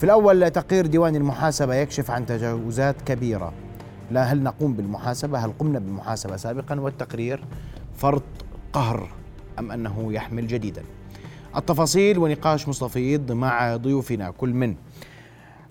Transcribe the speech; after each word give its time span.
في 0.00 0.06
الأول 0.06 0.50
تقرير 0.50 0.86
ديوان 0.86 1.16
المحاسبة 1.16 1.74
يكشف 1.74 2.10
عن 2.10 2.26
تجاوزات 2.26 3.02
كبيرة. 3.02 3.52
لا 4.10 4.22
هل 4.22 4.42
نقوم 4.42 4.72
بالمحاسبة؟ 4.72 5.38
هل 5.38 5.52
قمنا 5.58 5.78
بالمحاسبة 5.78 6.36
سابقا؟ 6.36 6.80
والتقرير 6.80 7.44
فرط 7.94 8.22
قهر 8.72 9.08
أم 9.58 9.72
أنه 9.72 10.12
يحمل 10.12 10.46
جديدا. 10.46 10.84
التفاصيل 11.56 12.18
ونقاش 12.18 12.68
مستفيض 12.68 13.32
مع 13.32 13.76
ضيوفنا 13.76 14.30
كل 14.30 14.50
من 14.50 14.74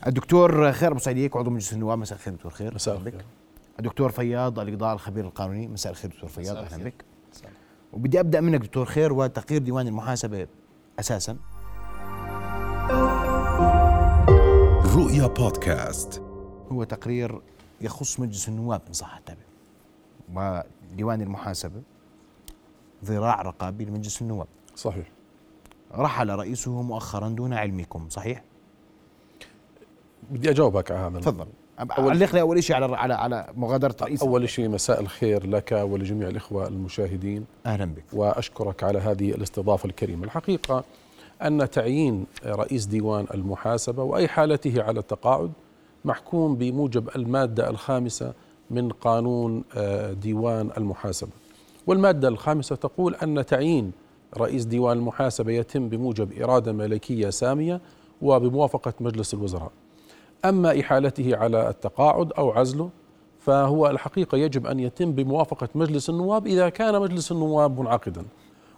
الدكتور 0.08 0.72
خير 0.72 0.92
أبو 0.92 1.00
سعيديك 1.00 1.38
عضو 1.38 1.50
مجلس 1.50 1.74
النواب. 1.74 1.98
مساء 1.98 2.18
الخير 2.18 2.34
دكتور 2.34 2.52
خير. 2.52 2.76
مساء 2.76 2.96
الخير. 2.98 3.26
الدكتور 3.80 4.12
فياض 4.12 4.60
الإقضاء 4.60 4.94
الخبير 4.94 5.26
القانوني. 5.26 5.68
مساء 5.68 5.92
الخير 5.92 6.12
دكتور 6.12 6.30
فياض. 6.30 6.58
أهلا 6.58 6.84
بك. 6.84 7.06
وبدي 7.94 8.20
أبدأ 8.20 8.42
منك 8.42 8.62
دكتور 8.62 8.86
خير 8.86 9.14
وتقرير 9.14 9.62
ديوان 9.62 9.88
المحاسبة 9.88 10.48
أساسا. 11.00 11.38
رؤيا 14.96 15.28
بودكاست. 15.28 16.22
هو 16.72 16.84
تقرير 16.84 17.42
يخص 17.82 18.20
مجلس 18.20 18.50
النواب 18.50 18.82
إن 18.88 18.94
صح 18.94 19.18
التعبير 19.18 19.46
وديوان 20.34 21.22
المحاسبة 21.22 21.82
ذراع 23.06 23.42
رقابي 23.42 23.86
لمجلس 23.86 24.22
النواب. 24.22 24.48
صحيح. 24.76 25.08
رحل 25.94 26.30
رئيسه 26.30 26.82
مؤخرا 26.82 27.30
دون 27.30 27.54
علمكم 27.54 28.10
صحيح؟ 28.10 28.44
بدي 30.32 30.50
أجاوبك 30.50 30.92
على 30.92 31.00
هذا 31.00 31.20
تفضل 31.20 31.48
علق 31.80 32.34
لي 32.34 32.42
أول 32.42 32.64
شيء 32.64 32.76
على 32.76 32.96
على 32.96 33.14
على 33.14 33.48
مغادرة 33.56 33.96
رئيس 34.02 34.24
أول 34.24 34.50
شيء 34.50 34.70
مساء 34.70 35.02
الخير 35.02 35.48
لك 35.48 35.72
ولجميع 35.72 36.28
الإخوة 36.28 36.68
المشاهدين. 36.68 37.46
أهلا 37.66 37.86
بك. 37.86 38.04
وأشكرك 38.14 38.84
على 38.84 39.00
هذه 39.00 39.32
الاستضافة 39.32 39.86
الكريمة. 39.86 40.24
الحقيقة 40.24 40.84
أن 41.42 41.70
تعيين 41.70 42.26
رئيس 42.46 42.86
ديوان 42.86 43.26
المحاسبة 43.34 44.04
وأي 44.04 44.28
حالته 44.28 44.84
على 44.84 45.00
التقاعد 45.00 45.52
محكوم 46.06 46.56
بموجب 46.56 47.10
المادة 47.16 47.70
الخامسة 47.70 48.34
من 48.72 48.90
قانون 48.90 49.64
آه، 49.76 50.14
ديوان 50.14 50.70
المحاسبة. 50.78 51.32
والمادة 51.88 52.28
الخامسة 52.28 52.76
تقول 52.76 53.16
أن 53.16 53.46
تعيين 53.46 53.92
رئيس 54.38 54.66
ديوان 54.66 54.98
المحاسبة 54.98 55.52
يتم 55.52 55.90
بموجب 55.90 56.42
إرادة 56.42 56.74
ملكية 56.74 57.30
سامية 57.30 57.82
وبموافقة 58.22 58.94
مجلس 59.00 59.34
الوزراء. 59.34 59.72
أما 60.46 60.80
إحالته 60.80 61.38
على 61.38 61.70
التقاعد 61.70 62.32
أو 62.32 62.52
عزله 62.52 62.90
فهو 63.40 63.88
الحقيقة 63.88 64.38
يجب 64.38 64.68
أن 64.68 64.80
يتم 64.80 65.12
بموافقة 65.12 65.70
مجلس 65.76 66.10
النواب 66.10 66.48
إذا 66.48 66.70
كان 66.70 67.02
مجلس 67.02 67.32
النواب 67.32 67.80
منعقدا. 67.80 68.26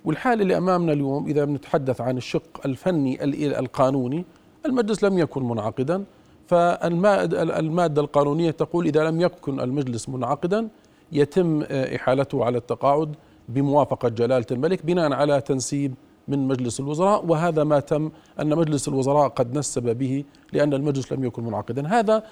والحال 0.05 0.41
اللي 0.41 0.57
أمامنا 0.57 0.93
اليوم 0.93 1.27
إذا 1.27 1.45
بنتحدث 1.45 2.01
عن 2.01 2.17
الشق 2.17 2.61
الفني 2.65 3.23
القانوني 3.59 4.25
المجلس 4.65 5.03
لم 5.03 5.17
يكن 5.17 5.43
منعقدا. 5.43 6.03
فالماده 6.47 8.01
القانونية 8.01 8.51
تقول 8.51 8.85
إذا 8.85 9.09
لم 9.09 9.21
يكن 9.21 9.59
المجلس 9.59 10.09
منعقدا 10.09 10.67
يتم 11.11 11.61
إحالته 11.71 12.45
على 12.45 12.57
التقاعد 12.57 13.15
بموافقة 13.49 14.09
جلالة 14.09 14.45
الملك 14.51 14.85
بناء 14.85 15.13
على 15.13 15.41
تنسيب 15.41 15.93
من 16.27 16.47
مجلس 16.47 16.79
الوزراء. 16.79 17.25
وهذا 17.25 17.63
ما 17.63 17.79
تم 17.79 18.11
أن 18.41 18.55
مجلس 18.55 18.87
الوزراء 18.87 19.27
قد 19.27 19.57
نسب 19.57 19.97
به 19.97 20.23
لأن 20.53 20.73
المجلس 20.73 21.13
لم 21.13 21.23
يكن 21.23 21.43
منعقدا. 21.43 21.87
هذا 21.87 22.23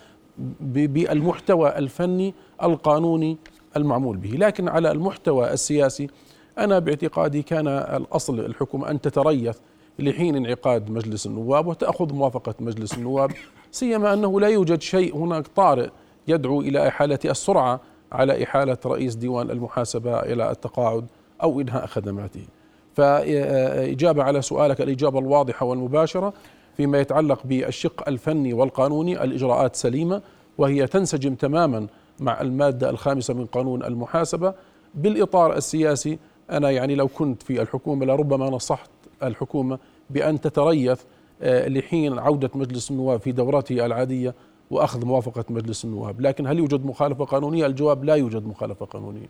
بالمحتوى 0.59 1.77
الفني 1.77 2.33
القانوني 2.63 3.37
المعمول 3.77 4.17
به. 4.17 4.29
لكن 4.29 4.67
على 4.67 4.91
المحتوى 4.91 5.53
السياسي 5.53 6.07
أنا 6.57 6.79
باعتقادي 6.79 7.41
كان 7.41 7.67
الأصل 7.67 8.39
الحكومة 8.39 8.91
أن 8.91 9.01
تتريث 9.01 9.57
لحين 9.99 10.35
انعقاد 10.35 10.89
مجلس 10.89 11.25
النواب 11.25 11.67
وتأخذ 11.67 12.13
موافقة 12.13 12.53
مجلس 12.59 12.93
النواب 12.93 13.31
سيما 13.71 14.13
أنه 14.13 14.39
لا 14.39 14.47
يوجد 14.47 14.81
شيء 14.81 15.17
هناك 15.17 15.47
طارئ 15.47 15.89
يدعو 16.27 16.61
إلى 16.61 16.87
إحالة 16.87 17.19
السرعة 17.25 17.79
على 18.11 18.43
إحالة 18.43 18.77
رئيس 18.85 19.15
ديوان 19.15 19.49
المحاسبة 19.51 20.19
إلى 20.19 20.51
التقاعد 20.51 21.05
أو 21.43 21.61
إنهاء 21.61 21.85
خدماته. 21.85 22.45
فإجابة 22.93 24.23
على 24.23 24.41
سؤالك 24.41 24.81
الإجابة 24.81 25.19
الواضحة 25.19 25.65
والمباشرة 25.65 26.33
فيما 26.77 26.99
يتعلق 26.99 27.39
بالشق 27.45 28.09
الفني 28.09 28.53
والقانوني 28.53 29.23
الإجراءات 29.23 29.75
سليمة 29.75 30.21
وهي 30.57 30.87
تنسجم 30.87 31.35
تماما 31.35 31.87
مع 32.19 32.41
المادة 32.41 32.89
الخامسة 32.89 33.33
من 33.33 33.45
قانون 33.45 33.83
المحاسبة 33.83 34.53
بالإطار 34.95 35.55
السياسي 35.57 36.19
أنا 36.51 36.71
يعني 36.71 36.95
لو 36.95 37.07
كنت 37.07 37.43
في 37.43 37.61
الحكومة 37.61 38.05
لربما 38.05 38.49
نصحت 38.49 38.89
الحكومة 39.23 39.79
بأن 40.09 40.41
تتريث 40.41 41.01
آه، 41.41 41.67
لحين 41.67 42.19
عودة 42.19 42.49
مجلس 42.55 42.91
النواب 42.91 43.19
في 43.19 43.31
دورته 43.31 43.85
العادية 43.85 44.35
وأخذ 44.71 45.05
موافقة 45.05 45.45
مجلس 45.49 45.85
النواب. 45.85 46.21
لكن 46.21 46.47
هل 46.47 46.57
يوجد 46.57 46.85
مخالفة 46.85 47.25
قانونية؟ 47.25 47.65
الجواب 47.65 48.03
لا 48.03 48.15
يوجد 48.15 48.45
مخالفة 48.47 48.85
قانونية. 48.85 49.27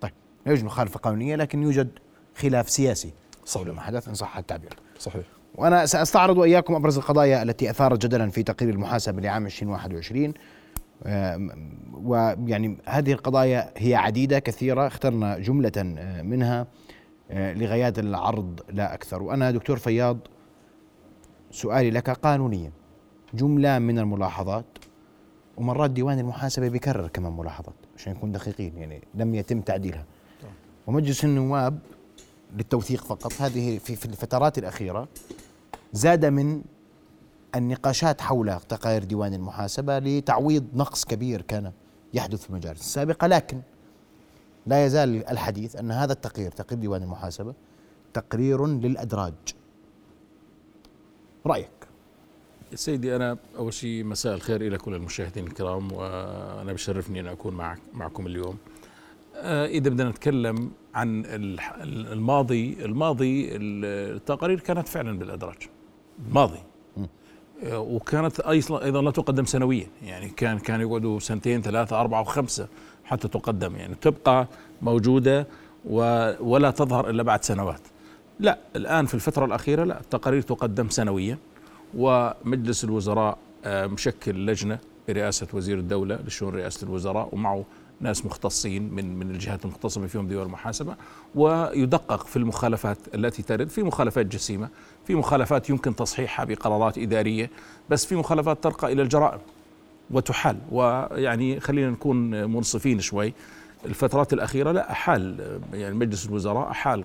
طيب 0.00 0.12
لا 0.46 0.52
يوجد 0.52 0.64
مخالفة 0.64 1.00
قانونية 1.00 1.36
لكن 1.36 1.62
يوجد 1.62 1.88
خلاف 2.36 2.70
سياسي. 2.70 3.12
صحيح. 3.44 3.66
ما 3.68 3.80
حدث 3.80 4.08
إن 4.08 4.14
صح 4.14 4.36
التعبير. 4.36 4.76
صحيح. 4.98 5.24
وأنا 5.54 5.86
سأستعرض 5.86 6.38
وإياكم 6.38 6.74
أبرز 6.74 6.98
القضايا 6.98 7.42
التي 7.42 7.70
أثارت 7.70 8.02
جدلا 8.02 8.30
في 8.30 8.42
تقرير 8.42 8.74
المحاسبة 8.74 9.22
لعام 9.22 9.46
2021 9.46 10.34
ويعني 12.04 12.78
هذه 12.86 13.12
القضايا 13.12 13.72
هي 13.76 13.94
عديدة 13.94 14.38
كثيرة 14.38 14.86
اخترنا 14.86 15.38
جملة 15.38 15.72
آه، 15.76 16.22
منها 16.22 16.66
آه، 17.30 17.52
لغايات 17.52 17.98
العرض 17.98 18.60
لا 18.68 18.94
أكثر. 18.94 19.22
وأنا 19.22 19.50
دكتور 19.50 19.76
فياض 19.76 20.18
سؤالي 21.50 21.90
لك 21.90 22.10
قانونيا. 22.10 22.72
جملة 23.34 23.78
من 23.78 23.98
الملاحظات 23.98 24.66
ومرات 25.56 25.90
ديوان 25.90 26.18
المحاسبة 26.18 26.68
بيكرر 26.68 27.08
كمان 27.08 27.32
ملاحظات 27.32 27.74
عشان 27.96 28.12
نكون 28.12 28.32
دقيقين 28.32 28.78
يعني 28.78 29.02
لم 29.14 29.34
يتم 29.34 29.60
تعديلها. 29.60 30.04
ومجلس 30.86 31.24
النواب 31.24 31.78
للتوثيق 32.56 33.04
فقط 33.04 33.32
هذه 33.40 33.78
في 33.78 34.04
الفترات 34.04 34.58
الأخيرة 34.58 35.08
زاد 35.92 36.24
من 36.24 36.62
النقاشات 37.56 38.20
حول 38.20 38.60
تقارير 38.68 39.04
ديوان 39.04 39.34
المحاسبة 39.34 39.98
لتعويض 39.98 40.66
نقص 40.74 41.04
كبير 41.04 41.42
كان 41.42 41.72
يحدث 42.14 42.42
في 42.42 42.50
المجالس 42.50 42.80
السابقة 42.80 43.26
لكن 43.26 43.60
لا 44.66 44.86
يزال 44.86 45.28
الحديث 45.28 45.76
أن 45.76 45.90
هذا 45.90 46.12
التقرير 46.12 46.50
تقرير 46.50 46.80
ديوان 46.80 47.02
المحاسبة 47.02 47.54
تقرير 48.14 48.66
للأدراج. 48.66 49.34
رأيك؟ 51.46 51.70
سيدي 52.74 53.16
أنا 53.16 53.38
أول 53.58 53.72
شيء 53.72 54.04
مساء 54.04 54.34
الخير 54.34 54.60
إلى 54.60 54.78
كل 54.78 54.94
المشاهدين 54.94 55.46
الكرام 55.46 55.92
وأنا 55.92 56.72
بشرفني 56.72 57.20
أن 57.20 57.26
أكون 57.26 57.54
معك 57.54 57.78
معكم 57.92 58.26
اليوم. 58.26 58.56
آه، 59.36 59.66
إذا 59.66 59.90
بدنا 59.90 60.10
نتكلم 60.10 60.70
عن 60.94 61.24
الماضي 61.86 62.84
الماضي 62.84 63.48
التقارير 63.56 64.60
كانت 64.60 64.88
فعلا 64.88 65.18
بالأدراج. 65.18 65.68
الماضي. 66.28 66.58
وكانت 67.66 68.40
أيضا 68.40 69.02
لا 69.02 69.10
تقدم 69.10 69.44
سنويا. 69.44 69.86
يعني 70.02 70.28
كان 70.28 70.58
كان 70.58 70.80
يقعدوا 70.80 71.18
سنتين 71.18 71.62
ثلاثة 71.62 72.00
أربعة 72.00 72.20
وخمسة 72.20 72.66
حتى 73.04 73.28
تقدم. 73.28 73.76
يعني 73.76 73.94
تبقى 73.94 74.46
موجودة 74.82 75.46
ولا 76.40 76.70
تظهر 76.70 77.10
إلا 77.10 77.22
بعد 77.22 77.44
سنوات. 77.44 77.80
لا 78.40 78.58
الآن 78.76 79.06
في 79.06 79.14
الفترة 79.14 79.44
الأخيرة 79.44 79.84
لا 79.84 80.00
التقارير 80.00 80.42
تقدم 80.42 80.88
سنويا. 80.88 81.38
ومجلس 81.96 82.84
الوزراء 82.84 83.38
آه، 83.64 83.86
مشكل 83.86 84.46
لجنة 84.46 84.78
برئاسة 85.08 85.46
وزير 85.52 85.78
الدولة 85.78 86.18
لشؤون 86.26 86.54
رئاسة 86.54 86.86
الوزراء 86.86 87.28
ومعه 87.32 87.64
ناس 88.00 88.26
مختصين 88.26 88.94
من 88.94 89.18
من 89.18 89.30
الجهات 89.30 89.64
المختصة 89.64 90.06
فيهم 90.06 90.28
ديوان 90.28 90.46
المحاسبة 90.46 90.94
ويدقق 91.34 92.26
في 92.26 92.36
المخالفات 92.36 92.98
التي 93.14 93.42
ترد. 93.42 93.68
في 93.68 93.82
مخالفات 93.82 94.26
جسيمة 94.26 94.68
في 95.06 95.14
مخالفات 95.14 95.70
يمكن 95.70 95.96
تصحيحها 95.96 96.44
بقرارات 96.44 96.98
إدارية 96.98 97.50
بس 97.90 98.06
في 98.06 98.16
مخالفات 98.16 98.64
ترقى 98.64 98.92
إلى 98.92 99.02
الجرائم 99.02 99.38
وتحال 100.10 100.56
ويعني 100.70 101.60
خلينا 101.60 101.90
نكون 101.90 102.44
منصفين 102.44 103.00
شوي. 103.00 103.32
الفترات 103.84 104.32
الأخيرة 104.32 104.72
لا 104.72 104.92
أحال 104.92 105.58
يعني 105.72 105.94
مجلس 105.94 106.26
الوزراء 106.26 106.70
أحال 106.70 107.04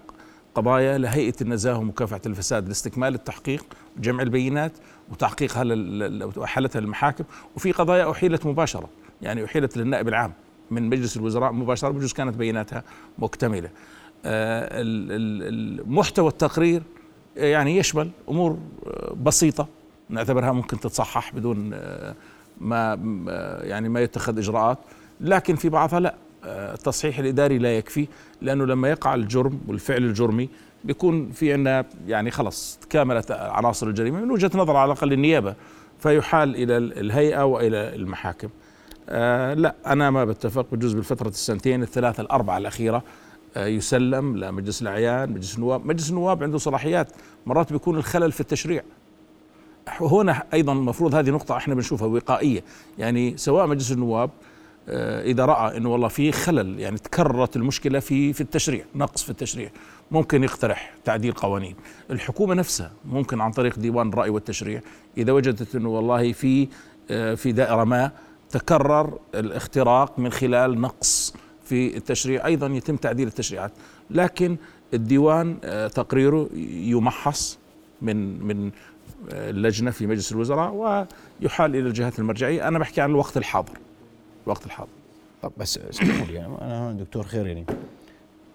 قضايا 0.55 0.97
لهيئة 0.97 1.33
النزاهة 1.41 1.77
ومكافحة 1.77 2.21
الفساد 2.25 2.67
لاستكمال 2.67 3.15
التحقيق 3.15 3.65
وجمع 3.97 4.23
البينات 4.23 4.71
وتحقيقها 5.11 5.63
وحلتها 6.37 6.79
للمحاكم. 6.79 7.23
وفي 7.55 7.71
قضايا 7.71 8.11
أحيلت 8.11 8.45
مباشرة 8.45 8.89
يعني 9.21 9.45
أحيلت 9.45 9.77
للنائب 9.77 10.07
العام. 10.07 10.33
من 10.71 10.89
مجلس 10.89 11.17
الوزراء 11.17 11.51
مباشرة 11.51 11.89
بجوز 11.89 12.13
كانت 12.13 12.35
بياناتها 12.35 12.83
مكتملة. 13.19 13.69
آه، 14.25 14.83
محتوى 15.87 16.27
التقرير 16.27 16.83
يعني 17.35 17.77
يشمل 17.77 18.09
أمور 18.29 18.57
بسيطة 19.23 19.67
نعتبرها 20.09 20.51
ممكن 20.51 20.79
تتصحح 20.79 21.35
بدون 21.35 21.71
آه، 21.73 22.15
ما 22.61 22.97
يعني 23.63 23.89
ما 23.89 23.99
يتخذ 23.99 24.37
إجراءات. 24.37 24.77
لكن 25.21 25.55
في 25.55 25.69
بعضها 25.69 25.99
لا 25.99 26.15
آه، 26.45 26.73
التصحيح 26.73 27.19
الإداري 27.19 27.57
لا 27.57 27.77
يكفي 27.77 28.07
لأنه 28.41 28.65
لما 28.65 28.89
يقع 28.89 29.15
الجرم 29.15 29.59
والفعل 29.67 30.03
الجرمي 30.03 30.49
بيكون 30.83 31.31
في 31.31 31.53
عندنا 31.53 31.85
يعني 32.07 32.31
خلص 32.31 32.79
تكاملت 32.81 33.31
عناصر 33.31 33.87
الجريمة 33.87 34.21
من 34.21 34.31
وجهة 34.31 34.51
نظر 34.55 34.75
على 34.75 34.91
الأقل 34.91 35.13
النيابة 35.13 35.55
فيحال 35.99 36.55
إلى 36.55 36.77
الهيئة 36.77 37.45
وإلى 37.45 37.95
المحاكم. 37.95 38.49
آه 39.09 39.53
لا 39.53 39.75
أنا 39.85 40.09
ما 40.09 40.25
بتفق 40.25 40.65
بجوز 40.71 40.93
بالفترة 40.93 41.27
السنتين 41.27 41.83
الثلاثة 41.83 42.21
الأربعة 42.21 42.57
الأخيرة 42.57 43.03
آه 43.57 43.65
يسلم 43.65 44.37
لمجلس 44.37 44.81
الأعيان 44.81 45.29
مجلس 45.29 45.55
النواب 45.55 45.85
مجلس 45.85 46.09
النواب 46.09 46.43
عنده 46.43 46.57
صلاحيات 46.57 47.11
مرات 47.45 47.73
بيكون 47.73 47.97
الخلل 47.97 48.31
في 48.31 48.41
التشريع. 48.41 48.83
هنا 50.01 50.43
أيضا 50.53 50.73
المفروض 50.73 51.15
هذه 51.15 51.29
نقطة 51.29 51.57
إحنا 51.57 51.75
بنشوفها 51.75 52.07
وقائية 52.07 52.63
يعني 52.97 53.37
سواء 53.37 53.67
مجلس 53.67 53.91
النواب 53.91 54.29
آه، 54.89 55.23
إذا 55.23 55.45
رأى 55.45 55.77
إنه 55.77 55.89
والله 55.91 56.07
في 56.07 56.31
خلل 56.31 56.79
يعني 56.79 56.97
تكررت 56.97 57.55
المشكلة 57.55 57.99
في 57.99 58.33
في 58.33 58.41
التشريع 58.41 58.85
نقص 58.95 59.23
في 59.23 59.29
التشريع 59.29 59.69
ممكن 60.11 60.43
يقترح 60.43 60.93
تعديل 61.05 61.31
قوانين. 61.31 61.75
الحكومة 62.11 62.53
نفسها 62.53 62.91
ممكن 63.05 63.41
عن 63.41 63.51
طريق 63.51 63.79
ديوان 63.79 64.09
الرأي 64.09 64.29
والتشريع 64.29 64.81
إذا 65.17 65.31
وجدت 65.31 65.75
إنه 65.75 65.89
والله 65.89 66.31
في 66.31 66.67
آه، 67.11 67.35
في 67.35 67.51
دائرة 67.51 67.83
ما 67.83 68.11
تكرر 68.55 69.19
الاختراق 69.35 70.19
من 70.19 70.31
خلال 70.31 70.81
نقص 70.81 71.33
في 71.63 71.97
التشريع. 71.97 72.45
أيضا 72.45 72.67
يتم 72.67 72.95
تعديل 72.95 73.27
التشريعات 73.27 73.71
لكن 74.09 74.57
الديوان 74.93 75.57
آه، 75.63 75.87
تقريره 75.87 76.49
يمحص 76.73 77.57
من 78.01 78.43
من 78.43 78.71
اللجنة 79.31 79.91
في 79.91 80.07
مجلس 80.07 80.31
الوزراء 80.31 80.73
ويحال 81.41 81.75
إلى 81.75 81.87
الجهات 81.87 82.19
المرجعية. 82.19 82.67
أنا 82.67 82.79
بحكي 82.79 83.01
عن 83.01 83.09
الوقت 83.09 83.37
الحاضر 83.37 83.73
الوقت 84.45 84.65
الحاضر. 84.65 84.89
طب 85.41 85.51
بس 85.57 85.77
اسمحوا 85.77 86.25
لي 86.25 86.45
أنا 86.45 86.93
دكتور 86.99 87.23
خير 87.23 87.47
يعني 87.47 87.65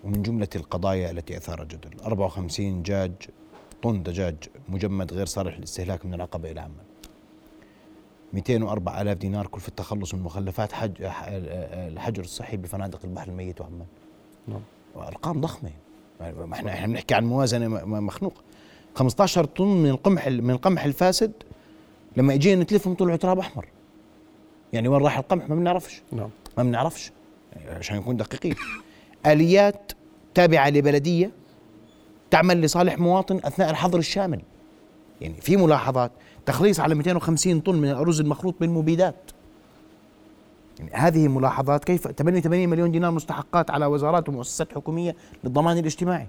ومن 0.05 0.23
جملة 0.23 0.49
القضايا 0.57 1.11
التي 1.11 1.37
أثارت 1.37 1.67
جدل 1.75 2.01
54 2.05 2.83
دجاج 2.83 3.13
طن 3.83 4.03
دجاج 4.03 4.37
مجمد 4.69 5.13
غير 5.13 5.27
صالح 5.27 5.59
للاستهلاك 5.59 6.07
من 6.07 6.15
العقبة 6.15 6.51
إلى 6.51 6.61
عمان 6.61 6.90
204 8.33 9.03
ألاف 9.03 9.17
دينار 9.17 9.47
كلفة 9.47 9.69
التخلص 9.69 10.15
من 10.15 10.23
مخلفات 10.23 10.73
حج 10.73 10.93
الحجر 11.01 12.23
الصحي 12.23 12.57
بفنادق 12.57 13.01
البحر 13.05 13.29
الميت 13.29 13.61
وعمان 13.61 13.87
نعم. 14.49 14.61
أرقام 14.97 15.41
ضخمة. 15.41 15.71
ما 16.21 16.55
إحنا 16.55 16.73
إحنا 16.73 16.87
بنحكي 16.87 17.15
عن 17.15 17.25
موازنة 17.25 17.69
مخنوق. 17.85 18.35
15 18.95 19.45
طن 19.45 19.67
من 19.67 19.91
القمح 19.91 20.29
من 20.29 20.51
القمح 20.51 20.85
الفاسد 20.85 21.33
لما 22.17 22.35
اجينا 22.35 22.63
نتلفهم 22.63 22.95
طلعوا 22.95 23.17
تراب 23.17 23.39
أحمر. 23.39 23.67
يعني 24.73 24.89
وين 24.89 25.03
راح 25.03 25.19
القمح؟ 25.19 25.49
ما 25.49 25.55
بنعرفش. 25.55 26.03
نعم. 26.13 26.31
ما 26.59 26.63
بنعرفش. 26.63 27.13
يعني 27.57 27.79
عشان 27.79 27.97
نكون 27.97 28.17
دقيقين. 28.17 28.55
آليات 29.27 29.93
تابعة 30.35 30.71
لبلدية 30.71 31.31
تعمل 32.31 32.61
لصالح 32.61 32.99
مواطن 32.99 33.37
أثناء 33.45 33.71
الحظر 33.71 33.99
الشامل. 33.99 34.43
يعني 35.21 35.41
في 35.41 35.57
ملاحظات 35.57 36.13
تخليص 36.47 36.81
على 36.81 36.95
250 36.95 37.61
طن 37.61 37.75
من 37.75 37.91
الأرز 37.91 38.21
المخلوط 38.21 38.55
بالمبيدات 38.61 39.31
يعني 40.79 40.91
هذه 40.93 41.29
ملاحظات 41.29 41.85
كيف 41.85 42.09
88 42.09 42.69
مليون 42.69 42.93
دينار 42.93 43.11
مستحقات 43.11 43.71
على 43.71 43.87
وزارات 43.87 44.29
ومؤسسات 44.29 44.73
حكومية 44.73 45.17
للضمان 45.45 45.79
الاجتماعي 45.79 46.27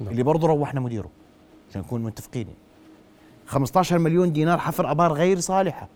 نعم. 0.00 0.10
اللي 0.10 0.22
برضه 0.22 0.48
روحنا 0.48 0.80
مديره 0.80 1.10
عشان 1.70 1.80
نكون 1.80 2.02
متفقين 2.02 2.46
15 3.46 3.98
مليون 3.98 4.32
دينار 4.32 4.58
حفر 4.58 4.90
أبار 4.90 5.12
غير 5.12 5.40
صالحة. 5.40 5.88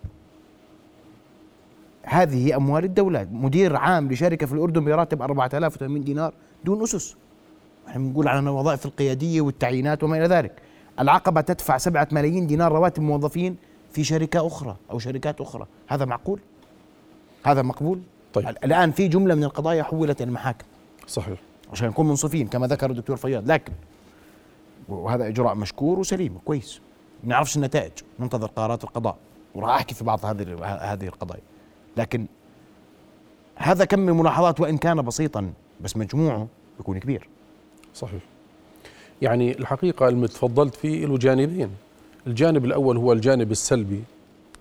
هذه 2.03 2.57
أموال 2.57 2.85
الدولة. 2.85 3.29
مدير 3.33 3.77
عام 3.77 4.13
لشركة 4.13 4.47
في 4.47 4.53
الأردن 4.53 4.85
براتب 4.85 5.23
4080 5.23 6.05
دينار 6.05 6.35
دون 6.65 6.83
أسس. 6.83 7.17
إحنا 7.89 8.03
بنقول 8.03 8.29
عن 8.29 8.49
الوظائف 8.49 8.87
القيادية 8.87 9.41
والتعيينات 9.41 10.05
وما 10.05 10.19
إلى 10.19 10.27
ذلك. 10.27 10.63
العقبة 11.01 11.41
تدفع 11.41 11.79
سبعة 11.79 12.09
ملايين 12.13 12.47
دينار 12.47 12.73
رواتب 12.73 13.03
موظفين 13.03 13.57
في 13.93 14.05
شركة 14.05 14.47
أخرى 14.47 14.77
أو 14.91 14.99
شركات 14.99 15.41
أخرى. 15.41 15.67
هذا 15.89 16.05
معقول؟ 16.05 16.41
هذا 17.45 17.63
مقبول؟ 17.63 18.01
طيب. 18.33 18.49
الآن 18.49 18.93
في 18.93 19.09
جملة 19.09 19.35
من 19.35 19.45
القضايا 19.45 19.83
حولت 19.83 20.21
إلى 20.21 20.29
المحاكم. 20.29 20.67
صحيح. 21.07 21.39
عشان 21.73 21.89
نكون 21.89 22.09
منصفين 22.09 22.49
كما 22.49 22.67
ذكر 22.67 22.91
الدكتور 22.91 23.17
فياض. 23.17 23.51
لكن 23.51 23.73
وهذا 24.89 25.29
إجراء 25.29 25.55
مشكور 25.55 25.99
وسليم 25.99 26.39
كويس 26.45 26.81
ما 27.25 27.29
نعرفش 27.29 27.57
النتائج 27.57 27.93
ننتظر 28.21 28.47
قرارات 28.47 28.85
القضاء. 28.85 29.17
وراح 29.55 29.71
أحكي 29.71 29.95
في 29.95 30.05
بعض 30.05 30.27
هذه 30.27 30.65
هذه 30.65 31.07
القضايا. 31.07 31.43
لكن 31.97 32.27
هذا 33.57 33.85
كم 33.85 33.99
من 33.99 34.13
ملاحظات 34.13 34.61
وإن 34.61 34.79
كان 34.79 35.03
بسيطا 35.03 35.53
بس 35.81 35.97
مجموعه 35.97 36.47
يكون 36.81 36.99
كبير. 36.99 37.29
صحيح. 37.95 38.23
يعني 39.23 39.59
الحقيقة 39.59 40.09
المتفضلت 40.09 40.75
فيه 40.75 41.07
له 41.07 41.19
جانبين 41.19 41.71
الجانب 42.27 42.65
الأول 42.65 42.97
هو 42.97 43.13
الجانب 43.13 43.51
السلبي 43.51 44.03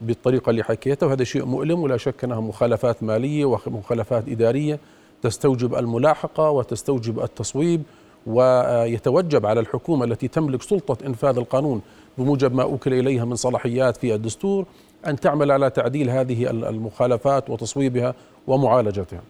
بالطريقة 0.01 0.49
اللي 0.49 0.63
حكيتها 0.63 1.07
وهذا 1.07 1.23
شيء 1.23 1.45
مؤلم 1.45 1.79
ولا 1.79 1.97
شك 1.97 2.23
أنها 2.23 2.39
مخالفات 2.39 3.03
مالية 3.03 3.45
ومخالفات 3.45 4.29
إدارية 4.29 4.79
تستوجب 5.21 5.75
الملاحقة 5.75 6.49
وتستوجب 6.49 7.19
التصويب 7.19 7.83
ويتوجب 8.27 9.45
على 9.45 9.59
الحكومة 9.59 10.05
التي 10.05 10.27
تملك 10.27 10.61
سلطة 10.61 11.07
إنفاذ 11.07 11.37
القانون 11.37 11.81
بموجب 12.17 12.53
ما 12.53 12.63
أوكل 12.63 12.93
إليها 12.93 13.25
من 13.25 13.35
صلاحيات 13.35 13.97
في 13.97 14.15
الدستور 14.15 14.65
أن 15.07 15.19
تعمل 15.19 15.51
على 15.51 15.69
تعديل 15.69 16.09
هذه 16.09 16.49
المخالفات 16.49 17.49
وتصويبها 17.49 18.13
ومعالجتها. 18.47 19.21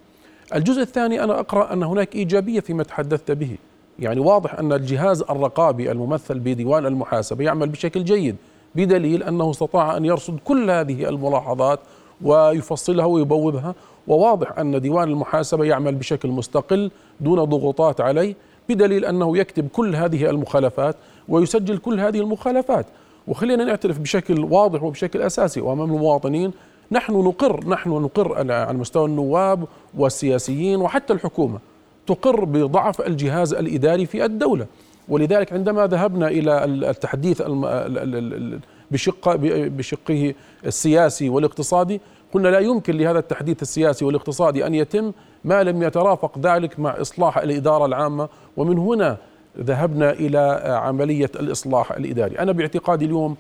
الجزء 0.56 0.82
الثاني 0.82 1.24
أنا 1.24 1.40
أقرأ 1.40 1.74
أن 1.74 1.84
هناك 1.84 2.16
إيجابية 2.16 2.60
فيما 2.60 2.84
تحدثت 2.84 3.32
به، 3.32 3.58
يعني 4.00 4.20
واضح 4.20 4.60
أن 4.60 4.74
الجهاز 4.74 5.22
الرقابي 5.22 5.92
الممثل 5.92 6.40
بديوان 6.40 6.86
المحاسبة 6.86 7.44
يعمل 7.44 7.70
بشكل 7.70 8.04
جيد 8.04 8.36
بدليل 8.76 9.24
أنه 9.24 9.52
استطاع 9.52 9.98
أن 9.98 10.06
يرصد 10.06 10.40
كل 10.46 10.70
هذه 10.72 11.10
الملاحظات 11.10 11.80
ويفصلها 12.22 13.06
ويبوبها 13.06 13.76
وواضح 14.08 14.60
أن 14.60 14.82
ديوان 14.82 15.10
المحاسبة 15.10 15.66
يعمل 15.66 15.96
بشكل 15.96 16.30
مستقل 16.30 16.92
دون 17.20 17.44
ضغوطات 17.44 18.02
عليه 18.02 18.36
بدليل 18.70 19.06
أنه 19.06 19.38
يكتب 19.38 19.68
كل 19.68 19.96
هذه 19.96 20.30
المخالفات 20.30 20.96
ويسجل 21.30 21.78
كل 21.78 22.00
هذه 22.00 22.20
المخالفات. 22.20 22.86
وخلينا 23.28 23.64
نعترف 23.64 24.00
بشكل 24.00 24.44
واضح 24.44 24.84
وبشكل 24.84 25.22
أساسي 25.22 25.62
وأمام 25.62 25.96
المواطنين 25.96 26.52
نحن 26.92 27.14
نقر 27.14 27.68
نحن 27.68 27.90
نقر 27.90 28.38
على 28.38 28.74
مستوى 28.74 29.06
النواب 29.06 29.68
والسياسيين 29.98 30.82
وحتى 30.82 31.14
الحكومة. 31.14 31.60
تقر 32.08 32.46
بضعف 32.46 33.02
الجهاز 33.02 33.54
الإداري 33.54 34.06
في 34.06 34.26
الدولة. 34.26 34.66
ولذلك 35.10 35.54
عندما 35.54 35.88
ذهبنا 35.88 36.28
إلى 36.28 36.66
التحديث 36.66 37.42
بشق 38.92 39.36
بشقه 39.52 40.34
السياسي 40.66 41.30
والاقتصادي 41.30 42.02
قلنا 42.34 42.48
لا 42.48 42.60
يمكن 42.60 42.98
لهذا 42.98 43.20
التحديث 43.20 43.62
السياسي 43.62 44.06
والاقتصادي 44.06 44.68
أن 44.68 44.76
يتم 44.76 45.12
ما 45.44 45.64
لم 45.64 45.84
يترافق 45.84 46.40
ذلك 46.40 46.80
مع 46.80 47.02
إصلاح 47.02 47.38
الإدارة 47.38 47.86
العامة. 47.86 48.30
ومن 48.58 48.78
هنا 48.78 49.18
ذهبنا 49.60 50.12
إلى 50.12 50.62
عملية 50.84 51.32
الإصلاح 51.40 51.92
الإداري، 51.92 52.40
أنا 52.40 52.52
باعتقادي 52.52 53.06
اليوم 53.06 53.36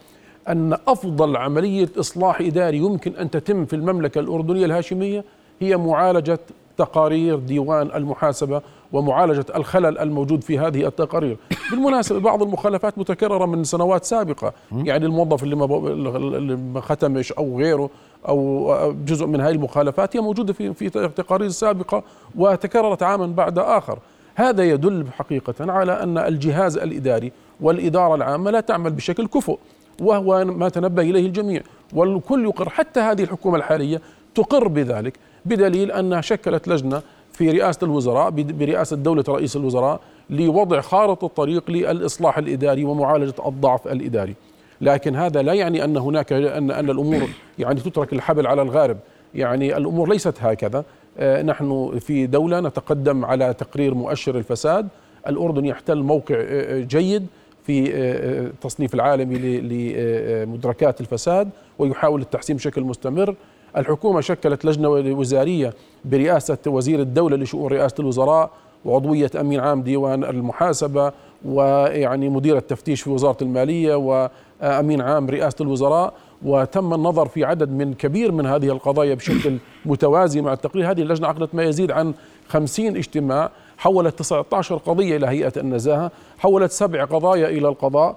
أن 0.47 0.77
أفضل 0.87 1.37
عملية 1.37 1.89
إصلاح 1.99 2.41
إداري 2.41 2.77
يمكن 2.77 3.15
أن 3.15 3.29
تتم 3.29 3.65
في 3.65 3.75
المملكة 3.75 4.19
الأردنية 4.19 4.65
الهاشمية 4.65 5.23
هي 5.59 5.77
معالجة 5.77 6.39
تقارير 6.77 7.35
ديوان 7.35 7.89
المحاسبة 7.95 8.61
ومعالجة 8.93 9.45
الخلل 9.55 9.97
الموجود 9.97 10.43
في 10.43 10.59
هذه 10.59 10.87
التقارير. 10.87 11.37
بالمناسبة 11.71 12.19
بعض 12.19 12.43
المخالفات 12.43 12.97
متكررة 12.97 13.45
من 13.45 13.63
سنوات 13.63 14.05
سابقة، 14.05 14.53
يعني 14.71 15.05
الموظف 15.05 15.43
اللي 15.43 16.55
ما 16.55 16.81
ختمش 16.81 17.31
أو 17.31 17.59
غيره 17.59 17.89
أو 18.27 18.93
جزء 19.05 19.25
من 19.25 19.41
هذه 19.41 19.51
المخالفات 19.51 20.17
هي 20.17 20.21
موجودة 20.21 20.53
في 20.53 20.73
في 20.73 20.89
تقارير 20.89 21.49
سابقة 21.49 22.03
وتكررت 22.35 23.03
عاما 23.03 23.27
بعد 23.27 23.59
آخر. 23.59 23.99
هذا 24.35 24.63
يدل 24.63 25.05
حقيقة 25.11 25.71
على 25.71 26.03
أن 26.03 26.17
الجهاز 26.17 26.77
الإداري 26.77 27.31
والإدارة 27.61 28.15
العامة 28.15 28.51
لا 28.51 28.59
تعمل 28.59 28.91
بشكل 28.91 29.27
كفؤ 29.27 29.57
وهو 30.01 30.45
ما 30.45 30.69
تنبه 30.69 31.01
إليه 31.01 31.25
الجميع 31.25 31.61
والكل 31.93 32.45
يقر 32.45 32.69
حتى 32.69 32.99
هذه 32.99 33.23
الحكومة 33.23 33.57
الحالية 33.57 34.01
تقر 34.35 34.67
بذلك 34.67 35.13
بدليل 35.47 35.91
أنها 35.91 36.21
شكلت 36.21 36.67
لجنة 36.67 37.01
في 37.31 37.51
رئاسة 37.51 37.79
الوزراء 37.83 38.29
برئاسة 38.29 38.95
دولة 38.95 39.23
رئيس 39.29 39.55
الوزراء 39.55 39.99
لوضع 40.29 40.81
خارطة 40.81 41.25
الطريق 41.25 41.71
للإصلاح 41.71 42.37
الإداري 42.37 42.83
ومعالجة 42.83 43.33
الضعف 43.47 43.87
الإداري. 43.87 44.35
لكن 44.81 45.15
هذا 45.15 45.41
لا 45.41 45.53
يعني 45.53 45.83
أن 45.83 45.97
هناك 45.97 46.33
أن 46.33 46.71
أن 46.71 46.89
الأمور 46.89 47.29
يعني 47.59 47.79
تترك 47.79 48.13
الحبل 48.13 48.47
على 48.47 48.61
الغارب. 48.61 48.97
يعني 49.35 49.77
الأمور 49.77 50.09
ليست 50.09 50.33
هكذا. 50.39 50.83
آه، 51.19 51.41
نحن 51.41 51.99
في 51.99 52.27
دولة 52.27 52.59
نتقدم 52.59 53.25
على 53.25 53.53
تقرير 53.53 53.93
مؤشر 53.93 54.37
الفساد. 54.37 54.87
الأردن 55.27 55.65
يحتل 55.65 55.97
موقع 55.97 56.35
آه، 56.35 56.79
آه، 56.79 56.81
جيد 56.81 57.27
في 57.63 57.95
التصنيف 57.95 58.93
العالمي 58.93 59.37
لمدركات 59.37 61.01
الفساد 61.01 61.49
ويحاول 61.79 62.21
التحسين 62.21 62.55
بشكل 62.55 62.81
مستمر. 62.81 63.35
الحكومة 63.77 64.21
شكلت 64.21 64.65
لجنة 64.65 64.89
وزارية 64.89 65.73
برئاسة 66.05 66.57
وزير 66.67 66.99
الدولة 66.99 67.37
لشؤون 67.37 67.71
رئاسة 67.71 67.95
الوزراء 67.99 68.49
وعضوية 68.85 69.31
أمين 69.39 69.59
عام 69.59 69.81
ديوان 69.81 70.23
المحاسبة 70.23 71.11
ويعني 71.45 72.29
مدير 72.29 72.57
التفتيش 72.57 73.01
في 73.01 73.09
وزارة 73.09 73.37
المالية 73.41 73.95
وأمين 73.95 75.01
عام 75.01 75.29
رئاسة 75.29 75.55
الوزراء. 75.61 76.13
وتم 76.45 76.93
النظر 76.93 77.27
في 77.27 77.45
عدد 77.45 77.71
من 77.71 77.93
كبير 77.93 78.31
من 78.31 78.45
هذه 78.45 78.67
القضايا 78.67 79.15
بشكل 79.15 79.57
متوازي 79.85 80.41
مع 80.41 80.53
التقرير. 80.53 80.91
هذه 80.91 81.01
اللجنة 81.01 81.27
عقدت 81.27 81.55
ما 81.55 81.63
يزيد 81.63 81.91
عن 81.91 82.13
50 82.47 82.97
اجتماع. 82.97 83.51
حولت 83.77 84.19
19 84.19 84.77
قضية 84.77 85.17
إلى 85.17 85.27
هيئة 85.27 85.53
النزاهة. 85.57 86.11
حولت 86.37 86.71
سبع 86.71 87.05
قضايا 87.05 87.49
إلى 87.49 87.67
القضاء. 87.67 88.15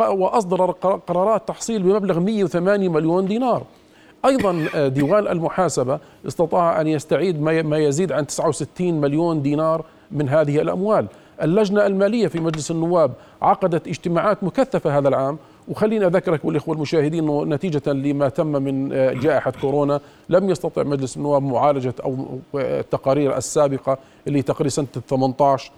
وأصدر 0.00 0.70
قرارات 1.06 1.48
تحصيل 1.48 1.82
بمبلغ 1.82 2.20
108 2.20 2.88
مليون 2.88 3.26
دينار. 3.26 3.62
أيضا 4.26 4.66
آه، 4.74 4.88
ديوان 4.88 5.28
المحاسبة 5.28 5.98
استطاع 6.26 6.80
أن 6.80 6.86
يستعيد 6.86 7.42
ما 7.42 7.78
يزيد 7.78 8.12
عن 8.12 8.26
69 8.26 9.00
مليون 9.00 9.42
دينار 9.42 9.84
من 10.10 10.28
هذه 10.28 10.60
الأموال. 10.60 11.06
اللجنة 11.42 11.86
المالية 11.86 12.28
في 12.28 12.40
مجلس 12.40 12.70
النواب 12.70 13.12
عقدت 13.42 13.88
اجتماعات 13.88 14.44
مكثفة 14.44 14.98
هذا 14.98 15.08
العام. 15.08 15.38
وخليني 15.68 16.06
أذكرك 16.06 16.44
والاخوه 16.44 16.74
المشاهدين 16.74 17.24
إنه 17.24 17.44
نتيجة 17.44 17.92
لما 17.92 18.28
تم 18.28 18.46
من 18.46 18.92
آه، 18.92 19.12
جائحة 19.12 19.52
كورونا 19.60 20.00
لم 20.28 20.50
يستطع 20.50 20.82
مجلس 20.82 21.16
النواب 21.16 21.42
معالجة 21.42 21.94
أو 22.04 22.38
التقارير 22.54 23.36
السابقة 23.36 23.98
اللي 24.26 24.42
تقرير 24.42 24.68
سنة 24.68 24.86
18 25.08 25.70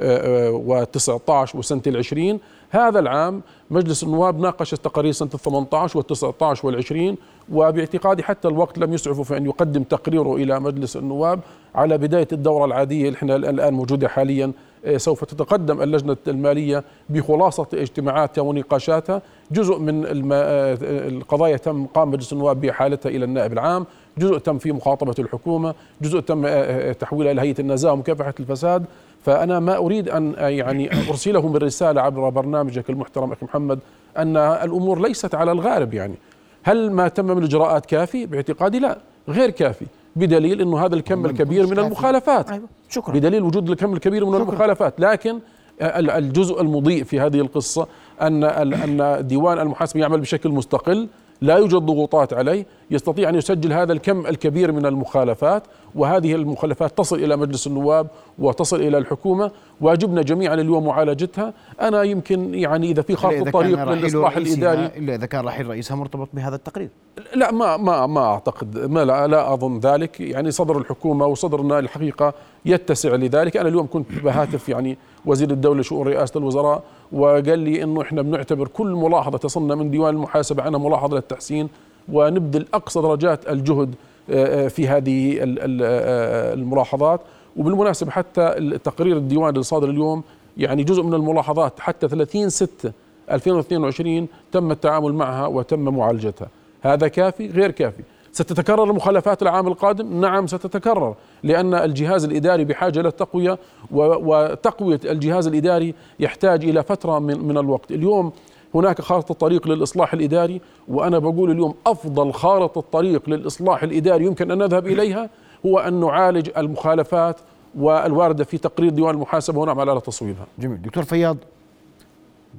و19 0.00 1.54
وسنة 1.54 1.82
ال20 1.88 2.36
هذا 2.70 2.98
العام 2.98 3.42
مجلس 3.70 4.02
النواب 4.02 4.40
ناقش 4.40 4.72
التقارير 4.72 5.12
سنة 5.12 5.30
ال18 5.30 5.90
وال19 5.90 6.58
وال20 6.58 7.14
وباعتقادي 7.52 8.22
حتى 8.22 8.48
الوقت 8.48 8.78
لم 8.78 8.92
يسعفه 8.92 9.22
في 9.22 9.36
ان 9.36 9.46
يقدم 9.46 9.82
تقريره 9.82 10.36
إلى 10.36 10.60
مجلس 10.60 10.96
النواب 10.96 11.40
على 11.74 11.98
بداية 11.98 12.28
الدورة 12.32 12.64
العادية 12.64 13.08
اللي 13.08 13.16
إحنا 13.16 13.36
الآن 13.36 13.74
موجودة 13.74 14.08
حاليا 14.08 14.52
آه، 14.84 14.96
سوف 14.96 15.24
تتقدم 15.24 15.82
اللجنة 15.82 16.16
المالية 16.28 16.84
بخلاصة 17.10 17.66
اجتماعاتها 17.74 18.42
ونقاشاتها. 18.42 19.22
جزء 19.52 19.78
من 19.78 20.04
آه، 20.32 20.78
القضايا 20.82 21.56
تم 21.56 21.86
قام 21.86 22.10
مجلس 22.10 22.32
النواب 22.32 22.60
بإحالتها 22.60 23.10
إلى 23.10 23.24
النائب 23.24 23.52
العام. 23.52 23.86
جزء 24.18 24.38
تم 24.38 24.58
في 24.58 24.72
مخاطبة 24.72 25.14
الحكومة. 25.18 25.74
جزء 26.02 26.20
تم 26.20 26.42
آه، 26.46 26.92
تحويلها 26.92 27.32
إلى 27.32 27.40
هيئة 27.40 27.60
النزاهة 27.60 27.92
ومكافحة 27.92 28.34
الفساد. 28.40 28.84
فأنا 29.24 29.60
ما 29.60 29.76
أريد 29.76 30.08
أن 30.08 30.34
يعني 30.38 31.08
أرسلهم 31.08 31.56
الرسالة 31.56 32.00
عبر 32.00 32.28
برنامجك 32.28 32.90
المحترم 32.90 33.32
أخي 33.32 33.46
محمد 33.46 33.78
أن 34.18 34.36
الأمور 34.36 35.00
ليست 35.00 35.34
على 35.34 35.52
الغارب 35.52 35.94
يعني. 35.94 36.14
هل 36.62 36.90
ما 36.90 37.08
تم 37.08 37.26
من 37.26 37.42
إجراءات 37.42 37.86
كافي؟ 37.86 38.26
باعتقادي 38.26 38.78
لا 38.78 38.98
غير 39.28 39.50
كافي 39.50 39.86
بدليل 40.16 40.60
أنه 40.60 40.84
هذا 40.84 40.94
الكم 40.94 41.26
الكبير 41.26 41.66
من 41.66 41.78
المخالفات. 41.78 42.50
أيوة. 42.50 42.68
شكرا. 42.88 43.14
بدليل 43.14 43.42
وجود 43.42 43.70
الكم 43.70 43.92
الكبير 43.92 44.24
من 44.24 44.32
شكرا. 44.32 44.42
المخالفات. 44.42 45.00
لكن 45.00 45.38
الجزء 45.82 46.60
المضيء 46.60 47.04
في 47.04 47.20
هذه 47.20 47.40
القصة 47.40 47.86
أن 48.20 48.44
أن 48.44 49.26
ديوان 49.26 49.58
المحاسبة 49.58 50.00
يعمل 50.00 50.20
بشكل 50.20 50.50
مستقل 50.50 51.08
لا 51.40 51.56
يوجد 51.56 51.74
ضغوطات 51.74 52.32
عليه. 52.32 52.66
يستطيع 52.92 53.28
أن 53.28 53.34
يسجل 53.34 53.72
هذا 53.72 53.92
الكم 53.92 54.26
الكبير 54.26 54.72
من 54.72 54.86
المخالفات 54.86 55.62
وهذه 55.94 56.34
المخالفات 56.34 56.98
تصل 56.98 57.16
إلى 57.16 57.36
مجلس 57.36 57.66
النواب 57.66 58.06
وتصل 58.38 58.80
إلى 58.80 58.98
الحكومة. 58.98 59.50
واجبنا 59.80 60.22
جميعا 60.22 60.54
اليوم 60.54 60.86
معالجتها. 60.86 61.52
أنا 61.80 62.02
يمكن 62.02 62.54
يعني 62.54 62.90
إذا 62.90 63.02
في 63.02 63.16
خط 63.16 63.32
الطريق 63.32 63.92
للإصلاح 63.92 64.36
الإداري 64.36 64.86
إلا 64.86 65.14
إذا 65.14 65.26
كان 65.26 65.44
رحيل 65.44 65.66
رئيسها 65.66 65.96
مرتبط 65.96 66.28
بهذا 66.32 66.54
التقرير. 66.54 66.88
لا 67.34 67.52
ما 67.52 67.76
ما 67.76 68.06
ما 68.06 68.20
أعتقد 68.20 68.78
ما 68.78 69.04
لا, 69.04 69.26
لا 69.26 69.54
أظن 69.54 69.78
ذلك. 69.78 70.20
يعني 70.20 70.50
صدر 70.50 70.78
الحكومة 70.78 71.26
وصدرنا 71.26 71.78
الحقيقة 71.78 72.34
يتسع 72.64 73.14
لذلك. 73.14 73.56
أنا 73.56 73.68
اليوم 73.68 73.86
كنت 73.86 74.12
بهاتف 74.24 74.68
يعني 74.68 74.98
وزير 75.26 75.50
الدولة 75.50 75.80
لشؤون 75.80 76.08
رئاسة 76.08 76.38
الوزراء 76.38 76.82
وقال 77.12 77.58
لي 77.58 77.82
إنه 77.82 78.02
إحنا 78.02 78.22
بنعتبر 78.22 78.68
كل 78.68 78.86
ملاحظة 78.86 79.38
تصلنا 79.38 79.74
من 79.74 79.90
ديوان 79.90 80.14
المحاسبة 80.14 80.62
عنها 80.62 80.78
ملاحظة 80.78 81.14
للتحسين 81.14 81.68
ونبذل 82.08 82.66
أقصى 82.74 83.00
درجات 83.00 83.48
الجهد 83.48 83.94
آه، 84.30 84.64
آه، 84.64 84.68
في 84.68 84.88
هذه 84.88 85.38
آه، 85.40 86.54
الملاحظات. 86.54 87.20
وبالمناسبة 87.56 88.10
حتى 88.10 88.78
تقرير 88.84 89.16
الديوان 89.16 89.56
الصادر 89.56 89.90
اليوم 89.90 90.22
يعني 90.56 90.84
جزء 90.84 91.02
من 91.02 91.14
الملاحظات 91.14 91.80
حتى 91.80 92.08
30 92.08 92.48
6 92.48 92.92
2022 93.30 94.28
تم 94.52 94.70
التعامل 94.70 95.12
معها 95.12 95.46
وتم 95.46 95.80
معالجتها. 95.80 96.48
هذا 96.82 97.08
كافي؟ 97.08 97.46
غير 97.46 97.70
كافي. 97.70 98.02
ستتكرر 98.32 98.84
المخالفات 98.84 99.42
العام 99.42 99.66
القادم؟ 99.66 100.20
نعم 100.20 100.46
ستتكرر 100.46 101.14
لأن 101.42 101.74
الجهاز 101.74 102.24
الإداري 102.24 102.64
بحاجة 102.64 103.00
إلى 103.00 103.08
التقوية 103.08 103.58
وتقوية 103.90 105.00
الجهاز 105.04 105.46
الإداري 105.46 105.94
يحتاج 106.20 106.64
إلى 106.64 106.82
فترة 106.82 107.18
من 107.18 107.58
الوقت. 107.58 107.90
اليوم 107.90 108.32
هناك 108.74 109.00
خارطة 109.00 109.34
طريق 109.34 109.68
للإصلاح 109.68 110.12
الإداري 110.12 110.60
وأنا 110.88 111.18
بقول 111.18 111.50
اليوم 111.50 111.74
أفضل 111.86 112.32
خارطة 112.32 112.80
طريق 112.92 113.28
للإصلاح 113.28 113.82
الإداري 113.82 114.24
يمكن 114.24 114.50
أن 114.50 114.58
نذهب 114.58 114.86
إليها 114.86 115.30
هو 115.66 115.78
أن 115.78 116.00
نعالج 116.00 116.50
المخالفات 116.56 117.36
والواردة 117.74 118.44
في 118.44 118.58
تقرير 118.58 118.90
ديوان 118.90 119.14
المحاسبة 119.14 119.60
ونعمل 119.60 119.90
على 119.90 120.00
تصويبها. 120.00 120.46
جميل. 120.58 120.82
دكتور 120.82 121.04
فياض 121.04 121.36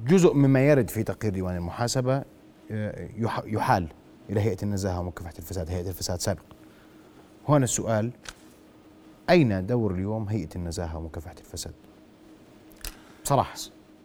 جزء 0.06 0.34
مما 0.34 0.60
يرد 0.68 0.90
في 0.90 1.02
تقرير 1.02 1.32
ديوان 1.32 1.56
المحاسبة 1.56 2.22
آه، 2.70 3.08
يحال 3.46 3.86
إلى 4.30 4.40
هيئة 4.40 4.56
النزاهة 4.62 5.00
ومكافحة 5.00 5.34
الفساد 5.38 5.70
هيئة 5.70 5.88
الفساد 5.88 6.20
سابق 6.20 6.40
هنا 7.48 7.64
السؤال 7.64 8.10
أين 9.30 9.66
دور 9.66 9.94
اليوم 9.94 10.28
هيئة 10.28 10.48
النزاهة 10.56 10.98
ومكافحة 10.98 11.34
الفساد؟ 11.40 11.72
بصراحة. 13.24 13.54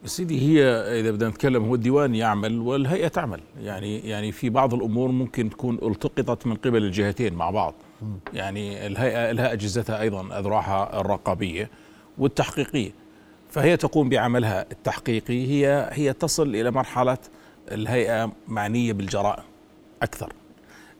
سيدي 0.05 0.41
هي 0.41 0.63
إذا 0.99 1.11
بدنا 1.11 1.29
نتكلم 1.29 1.65
هو 1.65 1.75
الديوان 1.75 2.15
يعمل 2.15 2.59
والهيئة 2.59 3.07
تعمل. 3.07 3.39
يعني 3.61 3.99
يعني 3.99 4.31
في 4.31 4.49
بعض 4.49 4.73
الأمور 4.73 5.11
ممكن 5.11 5.49
تكون 5.49 5.79
التقطت 5.83 6.47
من 6.47 6.55
قبل 6.55 6.83
الجهتين 6.83 7.33
مع 7.33 7.49
بعض. 7.49 7.73
يعني 8.33 8.87
الهيئة 8.87 9.31
لها 9.31 9.53
أجهزتها 9.53 10.01
أيضا 10.01 10.39
أذرعها 10.39 11.01
الرقابية 11.01 11.69
والتحقيقية. 12.17 12.91
فهي 13.49 13.77
تقوم 13.77 14.09
بعملها 14.09 14.65
التحقيقي. 14.71 15.47
هي 15.47 15.89
هي 15.91 16.13
تصل 16.13 16.55
إلى 16.55 16.71
مرحلة 16.71 17.17
الهيئة 17.71 18.31
معنية 18.47 18.93
بالجرائم 18.93 19.43
أكثر. 20.01 20.33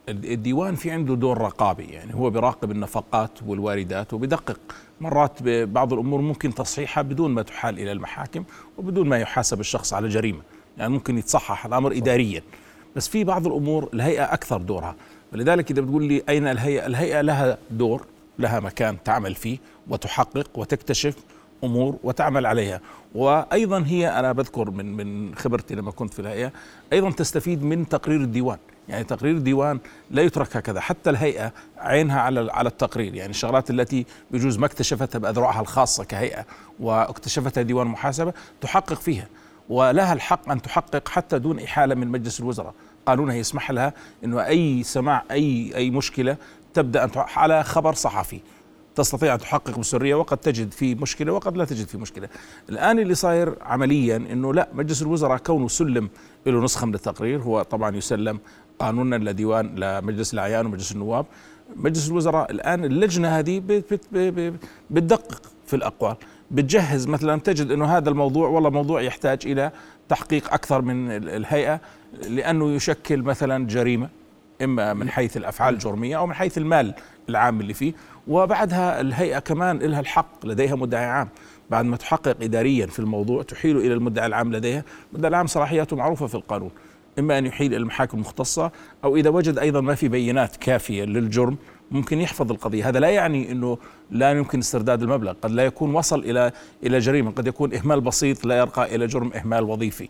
الديوان 0.08 0.74
في 0.74 0.90
عنده 0.90 1.14
دور 1.14 1.38
رقابي. 1.38 1.84
يعني 1.84 2.14
هو 2.14 2.30
بيراقب 2.30 2.70
النفقات 2.70 3.30
والواردات 3.46 4.12
وبدقق 4.12 4.60
مرات 5.00 5.42
ببعض 5.42 5.92
الأمور 5.92 6.20
ممكن 6.20 6.54
تصحيحها 6.54 7.02
بدون 7.02 7.30
ما 7.30 7.42
تحال 7.42 7.78
إلى 7.78 7.92
المحاكم 7.92 8.44
وبدون 8.78 9.08
ما 9.08 9.18
يحاسب 9.18 9.60
الشخص 9.60 9.94
على 9.94 10.08
جريمة. 10.08 10.40
يعني 10.78 10.92
ممكن 10.92 11.18
يتصحح 11.18 11.66
الأمر 11.66 11.92
اداريا. 11.92 12.42
بس 12.96 13.08
في 13.08 13.24
بعض 13.24 13.46
الأمور 13.46 13.88
الهيئة 13.94 14.24
أكثر 14.24 14.56
دورها. 14.56 14.96
ولذلك 15.32 15.70
إذا 15.70 15.80
بتقول 15.82 16.04
لي 16.04 16.22
أين 16.28 16.46
الهيئة؟ 16.46 16.86
الهيئة 16.86 17.20
لها 17.20 17.58
دور 17.70 18.06
لها 18.38 18.60
مكان 18.60 19.02
تعمل 19.04 19.34
فيه 19.34 19.58
وتحقق 19.88 20.58
وتكتشف 20.58 21.16
أمور 21.64 21.96
وتعمل 22.02 22.46
عليها. 22.46 22.80
وأيضا 23.14 23.84
هي 23.86 24.08
أنا 24.08 24.32
بذكر 24.32 24.70
من 24.70 24.96
من 24.96 25.34
خبرتي 25.34 25.74
لما 25.74 25.90
كنت 25.90 26.14
في 26.14 26.20
الهيئة 26.20 26.52
أيضا 26.92 27.10
تستفيد 27.10 27.62
من 27.62 27.88
تقرير 27.88 28.20
الديوان. 28.20 28.58
يعني 28.90 29.04
تقرير 29.04 29.36
الديوان 29.36 29.78
لا 30.10 30.22
يترك 30.22 30.56
هكذا 30.56 30.80
حتى 30.80 31.10
الهيئة 31.10 31.52
عينها 31.78 32.20
على 32.20 32.52
على 32.52 32.68
التقرير. 32.68 33.14
يعني 33.14 33.30
الشغلات 33.30 33.70
التي 33.70 34.06
بجوز 34.30 34.58
ما 34.58 34.66
اكتشفتها 34.66 35.18
بأذرعها 35.18 35.60
الخاصة 35.60 36.04
كهيئة 36.04 36.46
واكتشفتها 36.80 37.62
ديوان 37.62 37.86
محاسبة 37.86 38.32
تحقق 38.60 38.94
فيها 38.94 39.26
ولها 39.68 40.12
الحق 40.12 40.50
أن 40.50 40.62
تحقق 40.62 41.08
حتى 41.08 41.38
دون 41.38 41.60
إحالة 41.60 41.94
من 41.94 42.08
مجلس 42.08 42.40
الوزراء. 42.40 42.74
قانونها 43.06 43.34
يسمح 43.34 43.70
لها 43.70 43.92
إنه 44.24 44.46
أي 44.46 44.82
سماع 44.82 45.24
أي 45.30 45.72
أي 45.76 45.90
مشكلة 45.90 46.36
تبدأ 46.74 47.04
أن 47.04 47.10
على 47.14 47.64
خبر 47.64 47.94
صحفي. 47.94 48.40
تستطيع 48.94 49.34
أن 49.34 49.38
تحقق 49.38 49.78
بسرية 49.78 50.14
وقد 50.14 50.36
تجد 50.36 50.72
في 50.72 50.94
مشكلة 50.94 51.32
وقد 51.32 51.56
لا 51.56 51.64
تجد 51.64 51.86
في 51.86 51.98
مشكلة. 51.98 52.28
الآن 52.68 52.98
اللي 52.98 53.14
صاير 53.14 53.54
عمليا 53.62 54.16
أنه 54.16 54.54
لا 54.54 54.68
مجلس 54.72 55.02
الوزراء 55.02 55.38
كونه 55.38 55.68
سلم 55.68 56.10
له 56.46 56.64
نسخة 56.64 56.86
من 56.86 56.94
التقرير 56.94 57.42
هو 57.42 57.62
طبعا 57.62 57.96
يسلم 57.96 58.38
قانونا 58.80 59.16
لديوان 59.16 59.74
لمجلس 59.74 60.34
الأعيان 60.34 60.66
ومجلس 60.66 60.92
النواب. 60.92 61.26
مجلس 61.76 62.08
الوزراء 62.08 62.50
الآن 62.50 62.84
اللجنة 62.84 63.28
هذه 63.28 63.62
بتدقق 64.90 65.42
في 65.66 65.76
الأقوال. 65.76 66.16
بتجهز 66.50 67.06
مثلا 67.06 67.40
تجد 67.40 67.70
أنه 67.70 67.96
هذا 67.96 68.10
الموضوع 68.10 68.48
والله 68.48 68.70
موضوع 68.70 69.02
يحتاج 69.02 69.38
إلى 69.46 69.70
تحقيق 70.08 70.54
أكثر 70.54 70.82
من 70.82 71.10
الهيئة 71.10 71.80
لأنه 72.28 72.70
يشكل 72.70 73.22
مثلا 73.22 73.66
جريمة 73.66 74.08
إما 74.62 74.94
من 74.94 75.08
حيث 75.08 75.36
الأفعال 75.36 75.74
الجرمية 75.74 76.18
أو 76.18 76.26
من 76.26 76.34
حيث 76.34 76.58
المال 76.58 76.94
العام 77.28 77.60
اللي 77.60 77.74
فيه. 77.74 77.92
وبعدها 78.28 79.00
الهيئة 79.00 79.38
كمان 79.38 79.78
لها 79.78 80.00
الحق 80.00 80.46
لديها 80.46 80.74
مدعي 80.74 81.04
عام. 81.04 81.28
بعد 81.70 81.84
ما 81.84 81.96
تحقق 81.96 82.36
إداريا 82.42 82.86
في 82.86 82.98
الموضوع 82.98 83.42
تحيل 83.42 83.76
إلى 83.76 83.94
المدعي 83.94 84.26
العام 84.26 84.52
لديها. 84.52 84.84
المدعي 85.12 85.28
العام 85.28 85.46
صلاحياته 85.46 85.96
معروفة 85.96 86.26
في 86.26 86.34
القانون. 86.34 86.70
إما 87.18 87.38
أن 87.38 87.46
يحيل 87.46 87.66
إلى 87.66 87.76
المحاكم 87.76 88.16
المختصة 88.18 88.72
أو 89.04 89.16
إذا 89.16 89.30
وجد 89.30 89.58
أيضا 89.58 89.80
ما 89.80 89.94
في 89.94 90.08
بينات 90.08 90.56
كافية 90.56 91.04
للجرم 91.04 91.56
ممكن 91.90 92.20
يحفظ 92.20 92.50
القضية. 92.50 92.88
هذا 92.88 93.00
لا 93.00 93.08
يعني 93.10 93.52
أنه 93.52 93.78
لا 94.10 94.30
يمكن 94.30 94.58
استرداد 94.58 95.02
المبلغ. 95.02 95.32
قد 95.32 95.50
لا 95.50 95.64
يكون 95.64 95.94
وصل 95.94 96.18
إلى 96.18 96.52
إلى 96.82 96.98
جريمة. 96.98 97.30
قد 97.30 97.46
يكون 97.46 97.74
إهمال 97.74 98.00
بسيط 98.00 98.44
لا 98.46 98.58
يرقى 98.58 98.94
إلى 98.94 99.06
جرم 99.06 99.32
إهمال 99.32 99.64
وظيفي. 99.64 100.08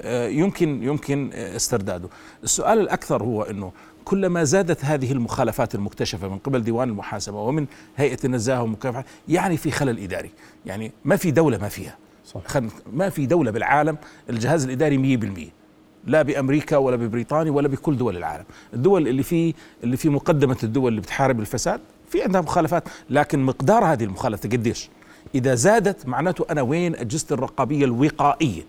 آه، 0.00 0.28
يمكن 0.28 0.82
يمكن 0.82 1.30
استرداده. 1.32 2.08
السؤال 2.44 2.80
الأكثر 2.80 3.22
هو 3.22 3.42
أنه 3.42 3.72
كلما 4.04 4.44
زادت 4.44 4.84
هذه 4.84 5.12
المخالفات 5.12 5.74
المكتشفة 5.74 6.28
من 6.28 6.38
قبل 6.38 6.62
ديوان 6.62 6.88
المحاسبة 6.88 7.40
ومن 7.40 7.66
هيئة 7.96 8.18
النزاهة 8.24 8.62
والمكافحة 8.62 9.04
يعني 9.28 9.56
في 9.56 9.70
خلل 9.70 9.98
إداري. 9.98 10.30
يعني 10.66 10.92
ما 11.04 11.16
في 11.16 11.30
دولة 11.30 11.58
ما 11.58 11.68
فيها. 11.68 11.96
صح. 12.26 12.40
ما 12.92 13.08
في 13.08 13.26
دولة 13.26 13.50
بالعالم 13.50 13.96
الجهاز 14.30 14.64
الإداري 14.64 14.98
مية 14.98 15.16
بالمية. 15.16 15.59
لا 16.06 16.22
بأمريكا 16.22 16.76
ولا 16.76 16.96
ببريطانيا 16.96 17.52
ولا 17.52 17.68
بكل 17.68 17.96
دول 17.96 18.16
العالم. 18.16 18.44
الدول 18.74 19.08
اللي 19.08 19.22
في 19.22 19.54
اللي 19.84 19.96
في 19.96 20.08
مقدمة 20.08 20.56
الدول 20.62 20.88
اللي 20.88 21.00
بتحارب 21.00 21.40
الفساد 21.40 21.80
في 22.08 22.22
عندها 22.22 22.40
مخالفات 22.40 22.88
لكن 23.10 23.42
مقدار 23.42 23.84
هذه 23.84 24.04
المخالفة 24.04 24.48
قديش؟ 24.48 24.88
إذا 25.34 25.54
زادت 25.54 26.06
معناته 26.06 26.46
أنا 26.50 26.62
وين 26.62 26.96
أجهزة 26.96 27.26
الرقابية 27.30 27.84
الوقائية؟ 27.84 28.62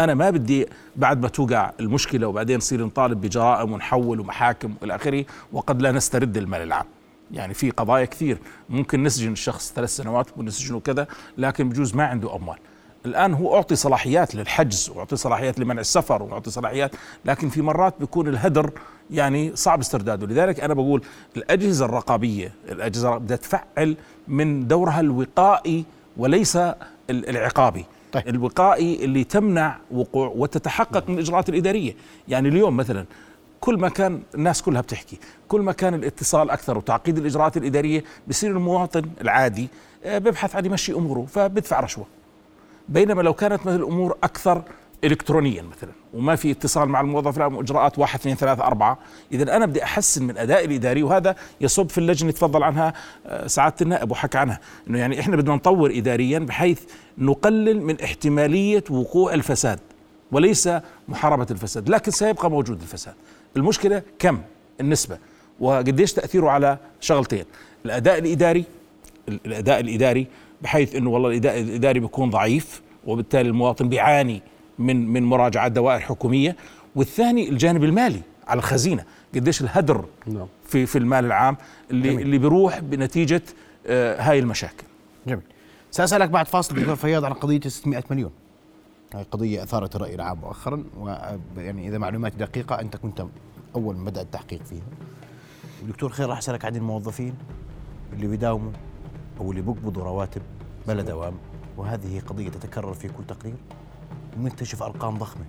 أنا 0.00 0.14
ما 0.14 0.30
بدي 0.30 0.66
بعد 0.96 1.22
ما 1.22 1.28
توقع 1.28 1.72
المشكلة 1.80 2.26
وبعدين 2.26 2.56
نصير 2.56 2.84
نطالب 2.84 3.20
بجرائم 3.20 3.72
ونحول 3.72 4.20
ومحاكم 4.20 4.74
وإلى 4.82 4.94
آخره 4.94 5.24
وقد 5.52 5.82
لا 5.82 5.92
نسترد 5.92 6.36
المال 6.36 6.62
العام. 6.62 6.86
يعني 7.32 7.54
في 7.54 7.70
قضايا 7.70 8.04
كثير 8.04 8.38
ممكن 8.68 9.02
نسجن 9.02 9.32
الشخص 9.32 9.72
ثلاث 9.72 9.96
سنوات 9.96 10.26
ونسجنه 10.36 10.80
كذا 10.80 11.06
لكن 11.38 11.68
بجوز 11.68 11.94
ما 11.94 12.04
عنده 12.04 12.36
أموال. 12.36 12.58
الآن 13.06 13.34
هو 13.34 13.56
أعطي 13.56 13.76
صلاحيات 13.76 14.34
للحجز 14.34 14.90
وأعطي 14.94 15.16
صلاحيات 15.16 15.58
لمنع 15.58 15.80
السفر 15.80 16.22
وأعطي 16.22 16.50
صلاحيات 16.50 16.90
لكن 17.24 17.48
في 17.48 17.62
مرات 17.62 17.94
بيكون 18.00 18.28
الهدر 18.28 18.70
يعني 19.10 19.56
صعب 19.56 19.80
استرداده. 19.80 20.26
لذلك 20.26 20.60
أنا 20.60 20.74
بقول 20.74 21.02
الأجهزة 21.36 21.84
الرقابية 21.84 22.52
الأجهزة 22.68 23.18
بدها 23.18 23.36
تفعل 23.36 23.96
من 24.28 24.68
دورها 24.68 25.00
الوقائي 25.00 25.84
وليس 26.16 26.58
العقابي. 27.10 27.84
طيب. 28.12 28.28
الوقائي 28.28 29.04
اللي 29.04 29.24
تمنع 29.24 29.76
وقوع 29.90 30.32
وتتحقق 30.36 31.08
من 31.08 31.14
الاجراءات 31.14 31.48
الإدارية. 31.48 31.94
يعني 32.28 32.48
اليوم 32.48 32.76
مثلا 32.76 33.04
كل 33.60 33.78
ما 33.78 33.88
كان 33.88 34.22
الناس 34.34 34.62
كلها 34.62 34.80
بتحكي 34.80 35.18
كل 35.48 35.60
ما 35.60 35.72
كان 35.72 35.94
الاتصال 35.94 36.50
أكثر 36.50 36.78
وتعقيد 36.78 37.18
الإجراءات 37.18 37.56
الإدارية 37.56 38.04
بصير 38.28 38.50
المواطن 38.50 39.02
العادي 39.20 39.68
آه، 40.04 40.18
بيبحث 40.18 40.56
عن 40.56 40.66
يمشي 40.66 40.92
أموره 40.92 41.26
فبدفع 41.26 41.80
رشوة. 41.80 42.06
بينما 42.88 43.22
لو 43.22 43.32
كانت 43.32 43.66
مثل 43.66 43.76
الأمور 43.76 44.16
أكثر 44.22 44.62
الكترونيا 45.04 45.62
مثلا 45.62 45.90
وما 46.14 46.36
في 46.36 46.50
اتصال 46.50 46.88
مع 46.88 47.00
الموظف 47.00 47.38
لا 47.38 47.60
إجراءات 47.60 47.98
واحد 47.98 48.18
اثنين 48.18 48.36
ثلاثة 48.36 48.64
أربعة 48.64 48.98
إذا 49.32 49.56
أنا 49.56 49.66
بدي 49.66 49.82
أحسن 49.82 50.24
من 50.24 50.38
أداء 50.38 50.64
الإداري 50.64 51.02
وهذا 51.02 51.36
يصب 51.60 51.90
في 51.90 51.98
اللجنة 51.98 52.30
تفضل 52.30 52.62
عنها 52.62 52.92
آه، 53.26 53.46
سعادة 53.46 53.74
النائب 53.82 54.10
وحكى 54.10 54.38
عنها 54.38 54.60
إنه 54.88 54.98
يعني 54.98 55.20
إحنا 55.20 55.36
بدنا 55.36 55.54
نطور 55.54 55.90
إداريا 55.96 56.38
بحيث 56.38 56.80
نقلل 57.18 57.82
من 57.82 58.00
احتمالية 58.00 58.84
وقوع 58.90 59.34
الفساد 59.34 59.80
وليس 60.32 60.68
محاربة 61.08 61.46
الفساد 61.50 61.88
لكن 61.88 62.10
سيبقى 62.10 62.50
موجود 62.50 62.80
الفساد. 62.80 63.14
المشكلة 63.56 64.02
كم؟ 64.18 64.38
النسبة. 64.80 65.18
وقديش 65.60 66.12
تأثيره 66.12 66.50
على 66.50 66.78
شغلتين 67.00 67.44
الأداء 67.84 68.18
الإداري 68.18 68.64
الأداء 69.28 69.80
الإداري 69.80 70.26
بحيث 70.62 70.94
إنه 70.96 71.10
والله 71.10 71.28
الإداري 71.28 72.00
بيكون 72.00 72.30
ضعيف 72.30 72.82
وبالتالي 73.06 73.48
المواطن 73.48 73.88
بيعاني 73.88 74.42
من 74.78 75.08
من 75.08 75.22
مراجعات 75.22 75.72
دوائر 75.72 76.00
حكوميه 76.00 76.56
والثاني 76.96 77.48
الجانب 77.48 77.84
المالي 77.84 78.20
على 78.46 78.58
الخزينة. 78.58 79.04
قديش 79.34 79.60
الهدر 79.60 80.04
نعم. 80.26 80.46
في 80.66 80.86
في 80.86 80.98
المال 80.98 81.24
العام 81.24 81.56
اللي 81.90 82.08
جميل. 82.08 82.22
اللي 82.22 82.38
بيروح 82.38 82.80
بنتيجة 82.80 83.42
آه 83.86 84.20
هاي 84.20 84.38
المشاكل. 84.38 84.84
جميل. 85.26 85.42
سأسألك 85.90 86.28
بعد 86.30 86.46
فاصل 86.46 86.74
دكتور 86.74 86.96
فياض 86.96 87.24
عن 87.24 87.32
قضية 87.32 87.60
600 87.60 88.04
مليون. 88.10 88.30
هاي 89.14 89.24
قضية 89.30 89.62
أثارت 89.62 89.96
الرأي 89.96 90.14
العام 90.14 90.38
مؤخرا 90.38 90.84
ويعني 90.98 91.88
إذا 91.88 91.98
معلوماتي 91.98 92.36
دقيقة 92.36 92.80
أنت 92.80 92.96
كنت 92.96 93.24
أول 93.74 93.96
من 93.96 94.04
بدأ 94.04 94.20
التحقيق 94.20 94.62
فيها. 94.62 94.82
دكتور 95.88 96.10
خير 96.10 96.28
راح 96.28 96.38
أسألك 96.38 96.64
عن 96.64 96.76
الموظفين 96.76 97.34
اللي 98.12 98.26
بيداوموا 98.26 98.72
أو 99.40 99.50
اللي 99.50 99.62
بيقبضوا 99.62 100.04
رواتب 100.04 100.42
بلا 100.88 101.02
دوام. 101.02 101.34
وهذه 101.76 102.20
قضية 102.20 102.48
تتكرر 102.48 102.94
في 102.94 103.08
كل 103.08 103.24
تقرير. 103.28 103.56
ونكتشف 104.38 104.82
أرقام 104.82 105.18
ضخمة 105.18 105.44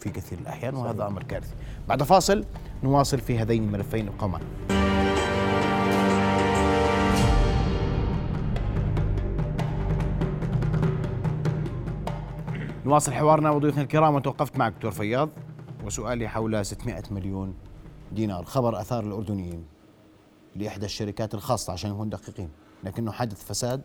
في 0.00 0.10
كثير 0.10 0.38
الأحيان 0.38 0.74
وهذا 0.74 1.06
أمر 1.06 1.22
كارثي. 1.22 1.54
بعد 1.88 2.02
فاصل 2.02 2.44
نواصل 2.82 3.18
في 3.18 3.38
هذين 3.38 3.64
الملفين 3.64 4.08
ابقوا 4.08 4.38
نواصل 12.86 13.12
حوارنا 13.12 13.50
وضيوفنا 13.50 13.82
الكرام 13.82 14.14
وتوقفت 14.14 14.56
معك 14.56 14.72
دكتور 14.72 14.90
فياض 14.90 15.28
وسؤالي 15.84 16.28
حول 16.28 16.66
600 16.66 17.02
مليون 17.10 17.54
دينار. 18.12 18.44
خبر 18.44 18.80
أثار 18.80 19.04
الأردنيين 19.04 19.64
لإحدى 20.56 20.86
الشركات 20.86 21.34
الخاصة 21.34 21.72
عشان 21.72 21.90
نكون 21.90 22.10
دقيقين. 22.10 22.48
لكنه 22.84 23.12
حدث 23.12 23.44
فساد. 23.44 23.82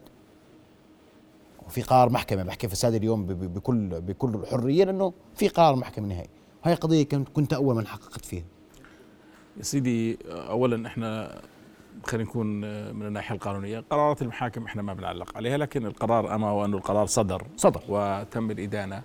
وفي 1.67 1.81
قرار 1.81 2.09
محكمة 2.09 2.43
بحكي 2.43 2.67
فساد 2.67 2.93
اليوم 2.93 3.25
بكل 3.25 4.01
بكل 4.01 4.45
حريه 4.51 4.83
لأنه 4.83 5.13
في 5.35 5.47
قرار 5.47 5.75
محكمة 5.75 6.07
نهائي. 6.07 6.29
هاي 6.63 6.73
قضية 6.73 7.03
كنت 7.03 7.53
أول 7.53 7.75
من 7.75 7.87
حققت 7.87 8.25
فيها. 8.25 8.43
يا 9.57 9.63
سيدي 9.63 10.17
اولا 10.31 10.87
إحنا 10.87 11.41
خلينا 12.05 12.29
نكون 12.29 12.47
من 12.95 13.05
الناحية 13.05 13.35
القانونية. 13.35 13.79
قرارات 13.89 14.21
المحاكم 14.21 14.65
إحنا 14.65 14.81
ما 14.81 14.93
بنعلق 14.93 15.37
عليها 15.37 15.57
لكن 15.57 15.85
القرار 15.85 16.35
أما 16.35 16.51
وانه 16.51 16.77
القرار 16.77 17.05
صدر 17.05 17.47
صدر 17.57 17.81
وتم 17.89 18.51
الإدانة. 18.51 19.01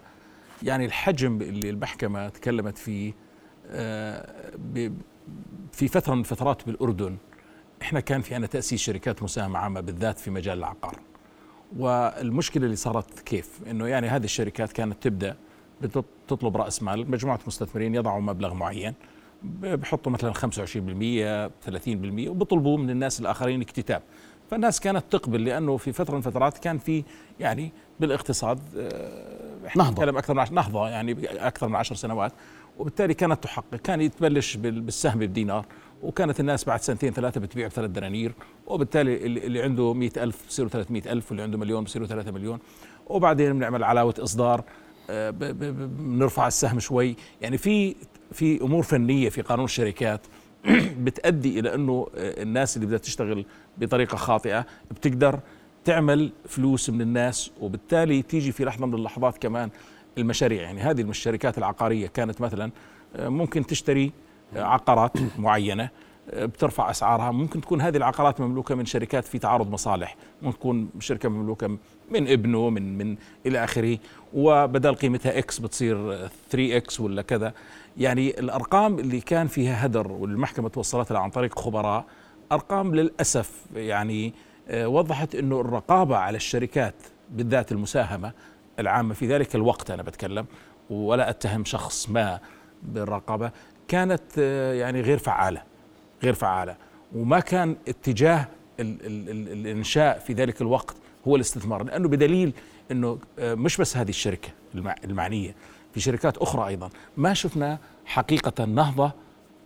يعني 0.62 0.85
الحجم 0.85 1.42
اللي 1.42 1.70
المحكمة 1.70 2.28
تكلمت 2.28 2.78
فيه 2.78 3.12
آه، 3.66 4.52
في 5.72 5.88
فترة 5.88 6.14
من 6.14 6.20
الفترات 6.20 6.66
بالأردن 6.66 7.16
إحنا 7.83 8.01
كان 8.01 8.21
في 8.21 8.35
عندنا 8.35 8.49
تأسيس 8.51 8.81
شركات 8.81 9.23
مساهمة 9.23 9.59
عامة 9.59 9.81
بالذات 9.81 10.18
في 10.18 10.31
مجال 10.31 10.59
العقار. 10.59 10.97
والمشكلة 11.77 12.64
اللي 12.64 12.77
صارت 12.77 13.21
كيف؟ 13.21 13.61
إنه 13.71 13.87
يعني 13.87 14.09
هذه 14.09 14.25
الشركات 14.25 14.73
كانت 14.73 15.03
تبدأ 15.03 15.37
بتطلب 15.83 16.57
رأس 16.57 16.83
مال 16.83 17.11
مجموعة 17.11 17.40
مستثمرين 17.47 17.95
يضعوا 17.95 18.21
مبلغ 18.21 18.55
معين 18.55 18.95
بحطوا 19.42 20.12
مثلا 20.12 20.33
25% 20.33 21.51
30% 21.71 22.29
وبطلبوا 22.29 22.79
من 22.79 22.90
الناس 22.90 23.21
الآخرين 23.21 23.61
اكتتاب. 23.61 24.03
فالناس 24.51 24.81
كانت 24.81 25.05
تقبل 25.11 25.45
لأنه 25.45 25.77
في 25.77 25.92
فترة 25.92 26.12
من 26.12 26.18
الفترات 26.18 26.59
كان 26.59 26.79
في 26.79 27.05
يعني 27.40 27.73
بالاقتصاد 28.01 28.61
آه، 28.77 29.77
نهضة. 29.77 30.18
أكثر 30.18 30.35
من 30.35 30.55
نهضة 30.55 30.88
يعني 30.88 31.16
أكثر 31.47 31.68
من 31.68 31.77
عشر 31.77 31.95
سنوات 31.95 32.33
وبالتالي 32.79 33.14
كانت 33.14 33.45
تحقق 33.45 33.77
كان 33.77 34.01
يتبلش 34.01 34.57
بالسهم 34.57 35.18
بدينار 35.18 35.66
وكانت 36.02 36.40
الناس 36.40 36.64
بعد 36.64 36.80
سنتين 36.80 37.12
ثلاثة 37.12 37.40
بتبيع 37.40 37.66
بثلاث 37.66 37.90
دنانير 37.90 38.32
وبالتالي 38.66 39.26
اللي 39.26 39.62
عنده 39.62 39.94
مئة 39.94 40.22
ألف 40.22 40.46
بصيروا 40.48 40.70
300 40.70 41.12
ألف 41.12 41.30
واللي 41.30 41.42
عنده 41.42 41.58
مليون 41.58 41.84
بصيروا 41.84 42.06
3 42.06 42.30
مليون. 42.30 42.58
وبعدين 43.06 43.52
بنعمل 43.52 43.84
علاوة 43.84 44.14
إصدار 44.18 44.64
آه، 45.10 45.30
بنرفع 45.30 46.46
السهم 46.46 46.80
شوي. 46.80 47.16
يعني 47.40 47.58
في 47.58 47.96
في 48.32 48.62
أمور 48.62 48.82
فنية 48.82 49.28
في 49.28 49.42
قانون 49.42 49.64
الشركات 49.64 50.26
بتأدي 51.04 51.60
إلى 51.60 51.74
أنه 51.74 52.06
آه، 52.16 52.42
الناس 52.42 52.76
اللي 52.76 52.86
بدها 52.86 52.98
تشتغل 52.98 53.44
بطريقة 53.78 54.16
خاطئة 54.16 54.66
بتقدر 54.90 55.40
تعمل 55.84 56.32
فلوس 56.48 56.90
من 56.90 57.00
الناس 57.00 57.50
وبالتالي 57.60 58.22
تيجي 58.22 58.52
في 58.52 58.64
لحظة 58.64 58.86
من 58.86 58.94
اللحظات 58.94 59.38
كمان 59.38 59.70
المشاريع. 60.18 60.62
يعني 60.62 60.80
هذه 60.80 61.00
الشركات 61.00 61.58
العقارية 61.58 62.06
كانت 62.06 62.40
مثلا 62.40 62.70
آه، 63.16 63.28
ممكن 63.28 63.66
تشتري 63.66 64.12
عقارات 64.56 65.12
معينة 65.38 65.88
بترفع 66.32 66.90
أسعارها. 66.90 67.30
ممكن 67.30 67.60
تكون 67.60 67.80
هذه 67.80 67.96
العقارات 67.96 68.40
مملوكة 68.40 68.74
من 68.74 68.84
شركات 68.86 69.24
في 69.24 69.38
تعارض 69.38 69.70
مصالح. 69.70 70.16
ممكن 70.42 70.58
تكون 70.58 70.90
شركة 70.98 71.28
مملوكة 71.28 71.68
من 72.10 72.28
ابنه 72.28 72.70
من 72.70 72.98
من 72.98 73.16
إلى 73.46 73.64
آخره. 73.64 73.98
وبدل 74.34 74.94
قيمتها 74.94 75.38
X 75.38 75.59
بتصير 75.58 76.16
3 76.50 76.76
X 76.76 77.00
ولا 77.00 77.22
كذا. 77.22 77.52
يعني 77.96 78.40
الأرقام 78.40 78.98
اللي 78.98 79.20
كان 79.20 79.46
فيها 79.46 79.86
هدر 79.86 80.12
والمحكمة 80.12 80.68
توصلت 80.68 81.12
لها 81.12 81.20
عن 81.20 81.30
طريق 81.30 81.58
خبراء 81.58 82.04
أرقام 82.52 82.94
للأسف 82.94 83.50
يعني 83.74 84.34
آه، 84.68 84.88
وضحت 84.88 85.34
إنه 85.34 85.60
الرقابة 85.60 86.16
على 86.16 86.36
الشركات 86.36 86.94
بالذات 87.30 87.72
المساهمة 87.72 88.32
العامة 88.78 89.14
في 89.14 89.26
ذلك 89.26 89.54
الوقت 89.54 89.90
أنا 89.90 90.02
بتكلم 90.02 90.46
ولا 90.90 91.30
أتهم 91.30 91.64
شخص 91.64 92.08
ما 92.08 92.40
بالرقابة. 92.82 93.50
كانت 93.88 94.23
آه، 94.38 94.75
يعني 94.75 95.01
غير 95.01 95.18
فعالة 95.18 95.62
غير 96.23 96.35
فعالة. 96.35 96.77
وما 97.14 97.40
كان 97.40 97.77
اتجاه 97.88 98.49
ال 98.81 99.07
ال 99.07 99.31
ال 99.31 99.49
الإنشاء 99.66 100.18
في 100.18 100.33
ذلك 100.33 100.61
الوقت 100.61 100.97
هو 101.29 101.37
الاستثمار 101.37 101.83
لأنه 101.85 102.09
بدليل 102.09 102.53
إنه 102.90 103.18
آه، 103.38 103.55
مش 103.55 103.77
بس 103.77 103.97
هذه 103.97 104.09
الشركة 104.09 104.49
المعنية 105.05 105.55
في 105.95 106.01
شركات 106.01 106.37
أخرى 106.38 106.68
أيضا. 106.68 106.90
ما 107.16 107.35
شفنا 107.35 107.79
حقيقة 108.07 108.64
نهضة 108.64 109.12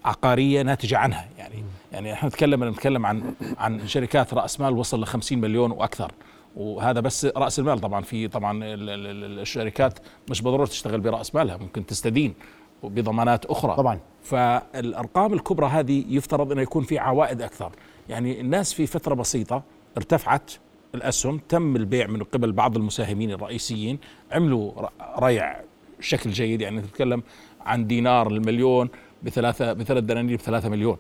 عقارية 0.05 0.63
ناتجة 0.63 0.99
عنها. 0.99 1.29
يعني 1.39 1.65
يعني 1.93 2.13
إحنا 2.13 2.29
نتكلم 2.29 2.65
نتكلم 2.65 3.07
عن 3.07 3.35
عن 3.59 3.87
شركات 3.89 4.35
رأس 4.35 4.61
مال 4.61 4.73
وصل 4.73 5.01
ل 5.03 5.07
50 5.07 5.39
مليون 5.41 5.71
وأكثر. 5.71 6.13
وهذا 6.57 7.01
بس 7.01 7.25
رأس 7.25 7.59
المال 7.59 7.79
طبعا. 7.79 8.03
في 8.03 8.29
طبعا 8.29 8.65
ال- 8.65 8.91
ال- 8.91 9.07
ال- 9.25 9.39
الشركات 9.39 9.99
مش 10.31 10.43
بالضرورة 10.43 10.67
تشتغل 10.67 11.01
برأس 11.01 11.35
مالها 11.35 11.57
ممكن 11.57 11.87
تستدين. 11.87 12.35
بضمانات 12.83 13.47
أخرى. 13.47 13.77
طبعا. 13.77 13.99
فالأرقام 14.23 15.33
الكبرى 15.33 15.67
هذه 15.67 16.05
يفترض 16.09 16.53
انه 16.53 16.62
يكون 16.62 16.83
في 16.83 16.99
عوائد 16.99 17.43
أكثر. 17.43 17.73
يعني 18.09 18.41
الناس 18.41 18.73
في 18.73 18.87
فترة 18.87 19.15
بسيطة 19.15 19.62
ارتفعت 19.97 20.51
الأسهم 20.95 21.41
تم 21.49 21.77
البيع 21.77 22.07
من 22.07 22.23
قبل 22.23 22.53
بعض 22.53 22.77
المساهمين 22.77 23.31
الرئيسيين 23.31 23.99
عملوا 24.33 24.73
ريع 25.19 25.57
بشكل 25.99 26.31
جيد 26.31 26.61
يعني 26.61 26.77
نتكلم 26.77 27.23
عن 27.61 27.87
دينار 27.87 28.27
المليون 28.27 28.89
بثلاثة 29.23 29.73
بثلاث 29.73 30.05
دنانير 30.05 30.37
بثلاثة 30.37 30.69
مليون. 30.69 30.97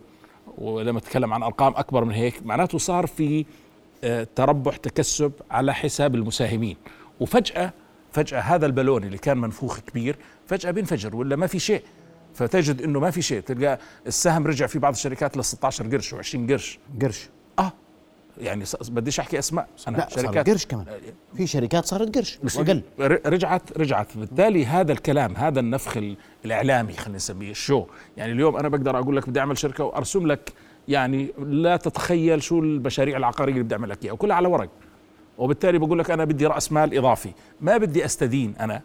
ولما 0.58 1.00
تتكلم 1.00 1.32
عن 1.32 1.42
أرقام 1.42 1.72
أكبر 1.76 2.04
من 2.04 2.12
هيك 2.12 2.46
معناته 2.46 2.78
صار 2.78 3.06
في 3.06 3.44
آه، 4.04 4.26
تربح 4.34 4.76
تكسب 4.76 5.32
على 5.50 5.74
حساب 5.74 6.14
المساهمين. 6.14 6.76
وفجأة 7.20 7.72
فجأة 8.12 8.40
هذا 8.40 8.66
البالون 8.66 9.04
اللي 9.04 9.18
كان 9.18 9.38
منفوخ 9.38 9.80
كبير 9.80 10.16
فجأة 10.46 10.70
بينفجر 10.70 11.16
ولا 11.16 11.36
ما 11.36 11.46
في 11.46 11.58
شيء. 11.58 11.82
فتجد 12.34 12.82
إنه 12.82 13.00
ما 13.00 13.10
في 13.10 13.22
شيء. 13.22 13.40
تلقى 13.40 13.78
السهم 14.06 14.46
رجع 14.46 14.66
في 14.66 14.78
بعض 14.78 14.92
الشركات 14.92 15.36
ل 15.36 15.44
16 15.44 15.86
قرش 15.86 16.14
و20 16.14 16.50
قرش. 16.50 16.78
قرش. 17.02 17.28
آه. 17.58 17.72
يعني 18.38 18.64
بديش 18.90 19.20
أحكي 19.20 19.38
أسماء. 19.38 19.68
أنا 19.88 19.96
لا 19.96 20.08
صار 20.10 20.38
قرش 20.38 20.66
كمان. 20.66 20.84
في 21.36 21.46
شركات 21.46 21.84
صارت 21.84 22.16
قرش 22.18 22.38
بس 22.44 22.56
وأقل. 22.56 22.82
ر- 23.00 23.20
رجعت 23.26 23.78
رجعت. 23.78 24.16
بالتالي 24.16 24.66
هذا 24.66 24.92
الكلام 24.92 25.36
هذا 25.36 25.60
النفخ 25.60 25.96
ال- 25.96 26.16
الإعلامي 26.44 26.92
خلينا 26.92 27.16
نسميه 27.16 27.50
الشو 27.50 27.86
يعني 28.16 28.32
اليوم 28.32 28.56
أنا 28.56 28.68
بقدر 28.68 28.98
أقول 28.98 29.16
لك 29.16 29.28
بدي 29.28 29.40
أعمل 29.40 29.58
شركة 29.58 29.84
وأرسم 29.84 30.26
لك 30.26 30.52
يعني 30.88 31.28
لا 31.38 31.76
تتخيل 31.76 32.42
شو 32.42 32.58
المشاريع 32.58 33.16
العقارية 33.16 33.52
اللي 33.52 33.64
بدي 33.64 33.74
أعمل 33.74 33.88
لك 33.90 34.04
إياها 34.04 34.12
وكلها 34.12 34.36
على 34.36 34.48
ورق. 34.48 34.68
وبالتالي 35.38 35.78
بقول 35.78 35.98
لك 35.98 36.10
أنا 36.10 36.24
بدي 36.24 36.46
رأس 36.46 36.72
مال 36.72 36.98
إضافي. 36.98 37.30
ما 37.60 37.76
بدي 37.76 38.04
أستدين 38.04 38.54
أنا 38.60 38.82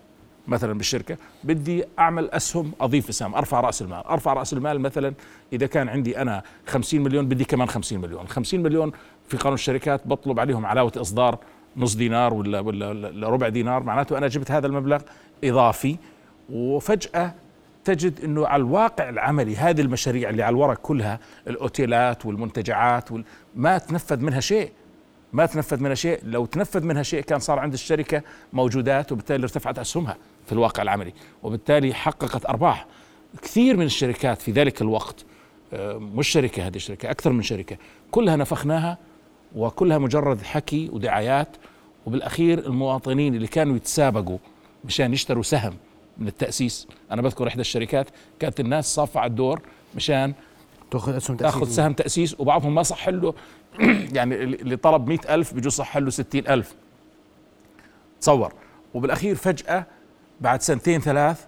مثلا 0.47 0.73
بالشركة 0.73 1.17
بدي 1.43 1.83
أعمل 1.99 2.31
أسهم 2.31 2.71
أضيف 2.81 3.09
اسهم 3.09 3.35
أرفع 3.35 3.59
رأس 3.59 3.81
المال 3.81 4.03
أرفع 4.05 4.33
رأس 4.33 4.53
المال 4.53 4.81
مثلا 4.81 5.13
إذا 5.53 5.67
كان 5.67 5.89
عندي 5.89 6.21
أنا 6.21 6.43
50 6.67 7.01
مليون 7.01 7.27
بدي 7.27 7.45
كمان 7.45 7.67
50 7.67 8.01
مليون. 8.01 8.27
50 8.27 8.59
مليون 8.59 8.91
في 9.27 9.37
قانون 9.37 9.53
الشركات 9.53 10.07
بطلب 10.07 10.39
عليهم 10.39 10.65
علاوة 10.65 10.91
إصدار 10.97 11.37
نص 11.77 11.95
دينار 11.95 12.33
ولا 12.33 12.59
ولا 12.59 13.29
ربع 13.29 13.49
دينار 13.49 13.83
معناته 13.83 14.17
أنا 14.17 14.27
جبت 14.27 14.51
هذا 14.51 14.67
المبلغ 14.67 15.01
إضافي 15.43 15.97
وفجأة 16.49 17.33
تجد 17.85 18.19
إنه 18.23 18.47
على 18.47 18.59
الواقع 18.59 19.09
العملي 19.09 19.55
هذه 19.55 19.81
المشاريع 19.81 20.29
اللي 20.29 20.43
على 20.43 20.53
الورق 20.53 20.77
كلها 20.77 21.19
الأوتيلات 21.47 22.25
والمنتجعات 22.25 23.11
وال... 23.11 23.23
ما 23.55 23.77
تنفذ 23.77 24.19
منها 24.19 24.39
شيء. 24.39 24.71
ما 25.33 25.45
تنفذ 25.45 25.83
منها 25.83 25.95
شيء. 25.95 26.19
لو 26.23 26.45
تنفذ 26.45 26.85
منها 26.85 27.03
شيء 27.03 27.21
كان 27.21 27.39
صار 27.39 27.59
عند 27.59 27.73
الشركة 27.73 28.21
موجودات 28.53 29.11
وبالتالي 29.11 29.43
ارتفعت 29.43 29.79
أسهمها 29.79 30.17
في 30.45 30.51
الواقع 30.51 30.83
العملي. 30.83 31.13
وبالتالي 31.43 31.93
حققت 31.93 32.45
أرباح 32.45 32.85
كثير 33.41 33.77
من 33.77 33.85
الشركات 33.85 34.41
في 34.41 34.51
ذلك 34.51 34.81
الوقت. 34.81 35.25
آه، 35.73 35.97
مش 35.97 36.27
شركة 36.27 36.67
هذه 36.67 36.75
الشركة 36.75 37.11
أكثر 37.11 37.31
من 37.31 37.41
شركة. 37.41 37.77
كلها 38.11 38.35
نفخناها 38.35 38.97
وكلها 39.55 39.97
مجرد 39.97 40.41
حكي 40.41 40.89
ودعايات. 40.93 41.57
وبالأخير 42.05 42.59
المواطنين 42.59 43.35
اللي 43.35 43.47
كانوا 43.47 43.75
يتسابقوا 43.75 44.37
مشان 44.85 45.13
يشتروا 45.13 45.43
سهم 45.43 45.73
من 46.17 46.27
التأسيس 46.27 46.87
أنا 47.11 47.21
بذكر 47.21 47.47
إحدى 47.47 47.61
الشركات 47.61 48.07
كانت 48.39 48.59
الناس 48.59 48.95
صافة 48.95 49.19
على 49.19 49.29
الدور 49.29 49.61
مشان 49.95 50.33
تاخذ 50.91 51.15
أسهم 51.15 51.37
تأسيس. 51.37 51.53
تاخذ 51.53 51.69
سهم 51.69 51.93
تأسيس 51.93 52.35
وبعضهم 52.39 52.75
ما 52.75 52.83
صح 52.83 53.09
له. 53.09 53.33
يعني 54.17 54.35
اللي 54.43 54.75
طلب 54.75 55.07
مئة 55.07 55.35
ألف 55.35 55.53
بجوز 55.53 55.73
صح 55.73 55.97
له 55.97 56.09
ستين 56.09 56.47
ألف. 56.47 56.75
تصور. 58.21 58.53
وبالأخير 58.93 59.35
فجأة 59.35 59.85
بعد 60.41 60.61
سنتين 60.61 61.01
ثلاث 61.01 61.45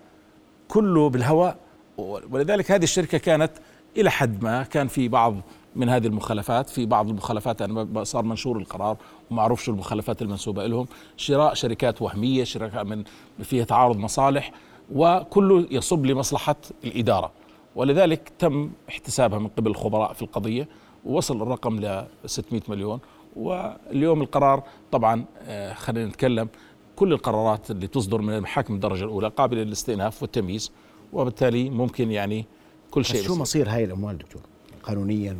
كله 0.68 1.10
بالهواء. 1.10 1.58
ولذلك 1.98 2.72
هذه 2.72 2.84
الشركة 2.84 3.18
كانت 3.18 3.52
إلى 3.98 4.12
حد 4.12 4.44
ما 4.44 4.64
كان 4.64 4.88
في 4.88 5.08
بعض 5.08 5.36
من 5.76 5.90
هذه 5.90 6.08
المخالفات. 6.08 6.70
في 6.70 6.86
بعض 6.86 7.10
المخالفات 7.10 7.62
يعني 7.62 8.06
صار 8.06 8.24
منشور 8.24 8.58
القرار 8.58 8.98
ومعروف 9.32 9.64
شو 9.64 9.72
المخالفات 9.72 10.22
المنسوبة 10.22 10.68
لهم 10.68 10.88
شراء 11.18 11.54
شركات 11.54 12.02
وهمية 12.02 12.44
شركات 12.44 12.86
من 12.86 13.04
فيها 13.44 13.66
تعارض 13.66 13.98
مصالح. 13.98 14.52
وكله 14.92 15.68
يصب 15.72 16.06
لمصلحة 16.06 16.56
الإدارة. 16.84 17.43
ولذلك 17.76 18.32
تم 18.40 18.72
احتسابها 18.90 19.40
من 19.40 19.48
قبل 19.48 19.72
الخبراء 19.72 20.14
في 20.14 20.22
القضية 20.22 20.68
ووصل 21.06 21.42
الرقم 21.42 21.80
ل 21.80 22.06
600 22.26 22.62
مليون. 22.68 23.00
واليوم 23.36 24.22
القرار 24.22 24.64
طبعا 24.92 25.26
آه، 25.42 25.74
خلينا 25.74 26.10
نتكلم 26.10 26.50
كل 26.96 27.14
القرارات 27.14 27.72
اللي 27.72 27.88
تصدر 27.88 28.22
من 28.22 28.34
المحاكم 28.34 28.74
الدرجة 28.76 29.04
الأولى 29.04 29.28
قابلة 29.28 29.64
للاستئناف 29.64 30.22
والتمييز 30.22 30.72
وبالتالي 31.14 31.70
ممكن 31.70 32.12
يعني 32.12 32.46
كل 32.92 33.02
بس 33.02 33.08
شيء 33.08 33.18
شو 33.22 33.28
بيصير. 33.28 33.42
مصير 33.42 33.70
هاي 33.70 33.84
الأموال 33.84 34.18
دكتور؟ 34.18 34.42
قانونيا؟ 34.84 35.38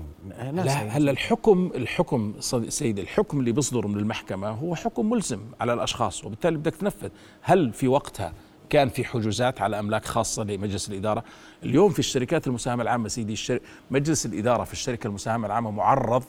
لا 0.54 0.72
هلأ 0.98 1.12
الحكم 1.12 1.72
الحكم 1.76 2.34
صد- 2.40 2.70
سيدي 2.70 3.02
الحكم 3.02 3.40
اللي 3.40 3.52
بيصدر 3.52 3.88
من 3.88 3.98
المحكمة 4.00 4.50
هو 4.50 4.76
حكم 4.76 5.10
ملزم 5.10 5.40
على 5.62 5.74
الأشخاص 5.74 6.26
وبالتالي 6.26 6.58
بدك 6.58 6.76
تنفذ. 6.76 7.10
هل 7.42 7.74
في 7.74 7.88
وقتها 7.88 8.34
كان 8.74 8.90
في 8.90 9.06
حجوزات 9.06 9.62
على 9.62 9.80
أملاك 9.80 10.06
خاصة 10.06 10.44
لمجلس 10.44 10.90
الإدارة. 10.90 11.24
اليوم 11.64 11.90
في 11.90 12.00
الشركات 12.00 12.48
المساهمة 12.48 12.84
العامة 12.84 13.08
سيدي 13.08 13.34
الشر... 13.34 13.60
مجلس 13.92 14.26
الإدارة 14.26 14.64
في 14.64 14.74
الشركة 14.74 15.08
المساهمة 15.08 15.48
العامة 15.48 15.72
معرض 15.72 16.24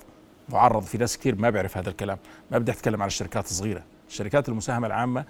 معرض 0.48 0.82
في 0.82 0.98
ناس 0.98 1.18
كثير 1.18 1.34
ما 1.34 1.50
بيعرف 1.50 1.78
هذا 1.78 1.90
الكلام. 1.90 2.18
ما 2.50 2.58
بدي 2.58 2.72
أتكلم 2.72 3.02
عن 3.02 3.06
الشركات 3.06 3.44
الصغيرة. 3.44 3.82
الشركات 4.08 4.48
المساهمة 4.48 4.86
العامة 4.86 5.24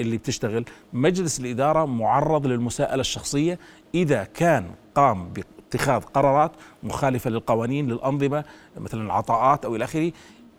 اللي 0.00 0.16
بتشتغل 0.16 0.64
مجلس 0.92 1.40
الإدارة 1.40 1.84
معرض 1.84 2.46
للمساءلة 2.46 3.00
الشخصية. 3.00 3.58
إذا 3.94 4.24
كان 4.24 4.70
قام 4.94 5.32
باتخاذ 5.32 6.00
قرارات 6.02 6.52
مخالفة 6.82 7.30
للقوانين 7.30 7.88
للأنظمة 7.88 8.44
مثلا 8.76 9.02
العطاءات 9.02 9.64
أو 9.64 9.76
إلى 9.76 9.84
آخره 9.84 10.12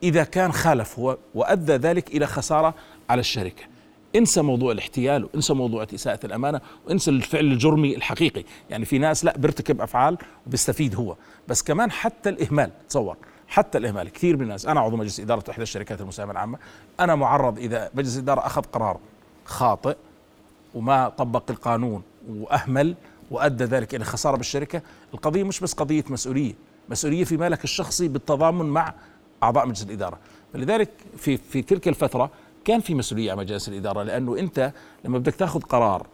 إذا 0.04 0.24
كان 0.24 0.52
خالف 0.52 1.00
هو 1.00 1.18
وأدى 1.36 1.74
ذلك 1.74 2.16
إلى 2.16 2.28
خسارة 2.28 2.76
على 3.10 3.20
الشركة. 3.20 3.64
انسى 4.16 4.42
موضوع 4.42 4.72
الاحتيال 4.72 5.26
وانسى 5.34 5.54
موضوع 5.54 5.88
إساءة 5.96 6.26
الأمانة 6.26 6.62
وانسى 6.88 7.12
الفعل 7.12 7.46
الجرمي 7.46 7.96
الحقيقي. 7.96 8.44
يعني 8.70 8.86
في 8.86 8.98
ناس 8.98 9.26
لا 9.26 9.38
بيرتكب 9.38 9.82
أفعال 9.82 10.18
وبيستفيد 10.48 10.96
هو. 10.96 11.16
بس 11.48 11.64
كمان 11.64 11.92
حتى 11.92 12.30
الإهمال 12.30 12.72
تصور 12.90 13.18
حتى 13.48 13.78
الإهمال. 13.78 14.10
كثير 14.10 14.38
من 14.38 14.44
الناس 14.44 14.66
أنا 14.66 14.80
عضو 14.80 14.96
مجلس 14.96 15.20
إدارة 15.20 15.52
إحدى 15.52 15.64
الشركات 15.64 16.02
المساهمة 16.02 16.32
العامة 16.32 16.58
أنا 17.00 17.16
معرض 17.16 17.60
إذا 17.60 17.90
مجلس 17.94 18.16
الإدارة 18.16 18.46
أخذ 18.46 18.62
قرار 18.62 19.00
خاطئ 19.46 19.96
وما 20.76 21.10
طبق 21.10 21.44
القانون 21.50 22.04
وأهمل 22.30 22.96
وأدى 23.32 23.64
ذلك 23.64 23.96
إلى 23.96 24.06
خسارة 24.06 24.38
بالشركة، 24.38 24.82
القضية 25.14 25.44
مش 25.44 25.60
بس 25.60 25.74
قضية 25.74 26.04
مسؤولية، 26.10 26.54
مسؤولية 26.90 27.24
في 27.24 27.38
مالك 27.38 27.64
الشخصي 27.64 28.08
بالتضامن 28.08 28.66
مع 28.66 28.94
أعضاء 29.44 29.66
مجلس 29.66 29.84
الإدارة، 29.84 30.20
فلذلك 30.54 30.90
في 31.18 31.38
في 31.38 31.62
تلك 31.62 31.88
الفترة 31.88 32.32
كان 32.66 32.80
في 32.80 32.96
مسؤولية 32.96 33.32
على 33.32 33.40
مجلس 33.40 33.70
الإدارة 33.70 34.04
لأنه 34.04 34.40
أنت 34.40 34.74
لما 35.06 35.18
بدك 35.18 35.36
تاخذ 35.36 35.62
قرار 35.62 36.08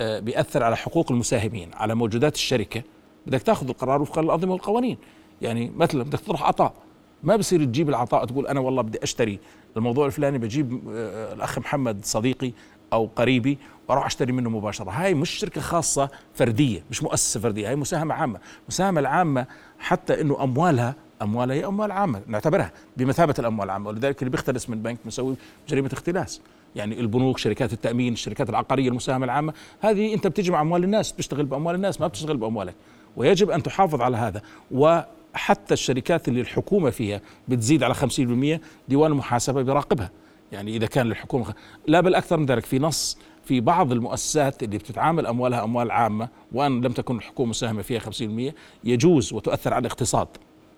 آه، 0.00 0.18
بيأثر 0.18 0.62
على 0.62 0.76
حقوق 0.76 1.12
المساهمين 1.12 1.70
على 1.74 1.94
موجودات 1.94 2.34
الشركة 2.34 2.82
بدك 3.26 3.42
تاخذ 3.42 3.68
القرار 3.68 4.02
وفقا 4.02 4.22
للانظمه 4.22 4.52
والقوانين، 4.52 4.98
يعني 5.42 5.72
مثلا 5.76 6.02
بدك 6.02 6.20
تطرح 6.20 6.42
عطاء 6.42 6.74
ما 7.22 7.36
بصير 7.36 7.64
تجيب 7.64 7.88
العطاء 7.88 8.24
تقول 8.24 8.46
أنا 8.46 8.60
والله 8.60 8.82
بدي 8.82 9.02
أشتري 9.02 9.38
الموضوع 9.76 10.06
الفلاني 10.06 10.38
بجيب 10.38 10.88
آه، 10.94 11.32
الأخ 11.32 11.58
محمد 11.58 12.04
صديقي 12.04 12.52
أو 12.92 13.10
قريبي 13.16 13.58
وأروح 13.88 14.06
أشتري 14.06 14.32
منه 14.32 14.50
مباشرة. 14.50 14.90
هاي 14.90 15.14
مش 15.14 15.30
شركة 15.30 15.60
خاصة 15.60 16.08
فردية 16.34 16.84
مش 16.90 17.02
مؤسسة 17.02 17.40
فردية 17.40 17.68
هاي 17.68 17.76
مساهمة 17.76 18.14
عامة. 18.14 18.40
المساهمه 18.62 19.00
العامة 19.00 19.46
حتى 19.78 20.20
إنه 20.20 20.42
أموالها 20.42 20.94
اموالها 21.22 21.56
هي 21.56 21.66
أموال 21.66 21.92
عامة 21.92 22.22
نعتبرها 22.26 22.72
بمثابة 22.96 23.34
الأموال 23.38 23.66
العامة 23.66 23.88
ولذلك 23.88 24.22
اللي 24.22 24.30
بيختلس 24.30 24.70
من 24.70 24.82
بنك 24.82 24.98
مسوي 25.04 25.36
جريمة 25.68 25.90
اختلاس. 25.92 26.40
يعني 26.76 27.00
البنوك 27.00 27.38
شركات 27.38 27.72
التأمين 27.72 28.12
الشركات 28.12 28.50
العقارية 28.50 28.88
المساهمة 28.88 29.24
العامة 29.24 29.52
هذه 29.80 30.14
أنت 30.14 30.26
بتجمع 30.26 30.60
أموال 30.60 30.84
الناس 30.84 31.12
بتشتغل 31.12 31.44
بأموال 31.46 31.74
الناس 31.74 32.00
ما 32.00 32.06
بتشتغل 32.06 32.36
بأموالك. 32.36 32.74
ويجب 33.16 33.50
أن 33.50 33.62
تحافظ 33.62 34.00
على 34.00 34.16
هذا. 34.16 34.42
وحتى 34.70 35.74
الشركات 35.74 36.28
اللي 36.28 36.40
الحكومة 36.40 36.90
فيها 36.90 37.20
بتزيد 37.48 37.82
على 37.82 37.94
50% 37.94 38.60
ديوان 38.88 39.12
المحاسبه 39.12 39.62
بيراقبها 39.62 40.10
يعني 40.52 40.76
إذا 40.76 40.86
كان 40.86 41.06
للحكومه 41.06 41.54
لا 41.86 42.00
بل 42.00 42.14
أكثر 42.14 42.36
من 42.36 42.46
ذلك 42.46 42.66
في 42.66 42.78
نص 42.78 43.18
في 43.44 43.60
بعض 43.60 43.92
المؤسسات 43.92 44.62
اللي 44.62 44.78
بتتعامل 44.78 45.26
أموالها 45.26 45.64
أموال 45.64 45.90
عامة 45.90 46.28
وأن 46.52 46.80
لم 46.80 46.92
تكن 46.92 47.16
الحكومة 47.16 47.50
مساهمة 47.50 47.82
فيها 47.82 48.00
50% 48.00 48.52
يجوز 48.84 49.32
وتؤثر 49.32 49.74
على 49.74 49.80
الاقتصاد. 49.80 50.28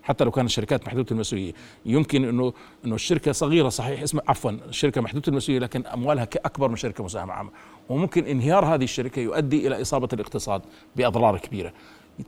حتى 0.07 0.25
لو 0.25 0.31
كانت 0.31 0.49
الشركات 0.49 0.87
محدودة 0.87 1.07
المسؤولية. 1.11 1.53
يمكن 1.87 2.25
إنه 2.25 2.53
إنه 2.85 2.95
الشركة 2.95 3.33
صغيرة 3.33 3.69
صحيح 3.69 4.03
اسمها 4.03 4.25
عفوا 4.29 4.51
الشركة 4.51 5.01
محدودة 5.01 5.29
المسؤولية 5.29 5.61
لكن 5.61 5.87
أموالها 5.87 6.29
اكبر 6.45 6.69
من 6.69 6.77
شركة 6.77 7.05
مساهمة 7.05 7.33
عامة. 7.33 7.51
وممكن 7.89 8.25
انهيار 8.25 8.65
هذه 8.65 8.85
الشركة 8.85 9.21
يؤدي 9.21 9.67
إلى 9.67 9.83
إصابة 9.83 10.09
الاقتصاد 10.13 10.63
بأضرار 10.97 11.39
كبيرة. 11.39 11.73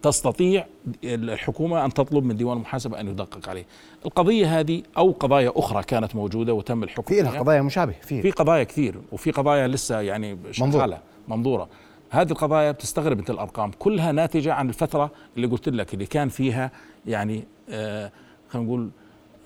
تستطيع 0.02 0.66
الحكومة 1.04 1.84
أن 1.84 1.94
تطلب 1.94 2.24
من 2.24 2.36
ديوان 2.36 2.56
المحاسبة 2.56 3.00
أن 3.00 3.08
يدقق 3.08 3.48
عليه. 3.48 3.66
القضية 4.06 4.60
هذه 4.60 4.82
أو 4.96 5.10
قضايا 5.10 5.52
أخرى 5.56 5.82
كانت 5.82 6.16
موجودة 6.16 6.54
وتم 6.54 6.82
الحكم 6.82 7.14
في 7.14 7.22
لها 7.22 7.38
قضايا 7.40 7.62
مشابهة 7.62 8.00
في 8.00 8.30
قضايا 8.30 8.64
كثير 8.64 9.00
وفي 9.12 9.30
قضايا 9.30 9.68
لسه 9.68 10.00
يعني 10.00 10.38
شغالة 10.50 11.00
منظورة. 11.28 11.68
هذه 12.10 12.30
القضايا 12.30 12.70
بتستغرب 12.70 13.18
انت 13.18 13.30
الأرقام. 13.30 13.70
كلها 13.78 14.12
ناتجة 14.12 14.52
عن 14.52 14.68
الفترة 14.68 15.10
اللي 15.36 15.46
قلت 15.46 15.68
لك 15.68 15.94
اللي 15.94 16.06
كان 16.06 16.28
فيها 16.28 16.70
يعني 17.06 17.44
آه 17.70 18.12
خلينا 18.48 18.68
نقول 18.68 18.90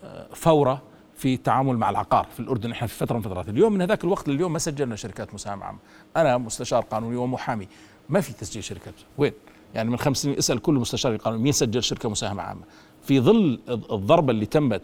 آه 0.05 0.27
فورة 0.35 0.83
في 1.17 1.35
التعامل 1.35 1.77
مع 1.77 1.91
العقار 1.91 2.27
في 2.35 2.41
الأردن. 2.41 2.71
إحنا 2.71 2.87
في 2.87 2.95
فترة 2.95 3.17
من 3.17 3.23
فترات. 3.23 3.49
اليوم 3.49 3.73
من 3.73 3.83
هذاك 3.83 4.05
الوقت 4.05 4.29
لليوم 4.29 4.53
ما 4.53 4.59
سجلنا 4.59 4.97
شركات 4.97 5.35
مساهمة 5.35 5.65
عامة. 5.65 5.79
أنا 6.17 6.39
مستشار 6.39 6.83
قانوني 6.83 7.17
ومحامي. 7.17 7.69
ما 8.09 8.21
في 8.21 8.33
تسجيل 8.33 8.65
شركات. 8.65 8.95
وين؟ 9.19 9.33
يعني 9.75 9.91
من 9.91 9.97
خمس 9.97 10.17
سنين 10.17 10.39
اسأل 10.39 10.59
كل 10.63 10.75
مستشار 10.75 11.17
قانوني 11.17 11.43
مين 11.43 11.53
سجل 11.53 11.83
شركة 11.83 12.09
مساهمة 12.09 12.43
عامة؟ 12.43 12.63
في 13.03 13.21
ظل 13.21 13.61
الضربة 13.69 14.31
اللي 14.31 14.47
تمت 14.47 14.83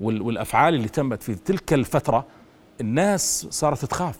والأفعال 0.00 0.74
اللي 0.74 0.88
تمت 0.88 1.22
في 1.22 1.34
تلك 1.34 1.72
الفترة 1.72 2.26
الناس 2.80 3.46
صارت 3.50 3.84
تخاف. 3.84 4.18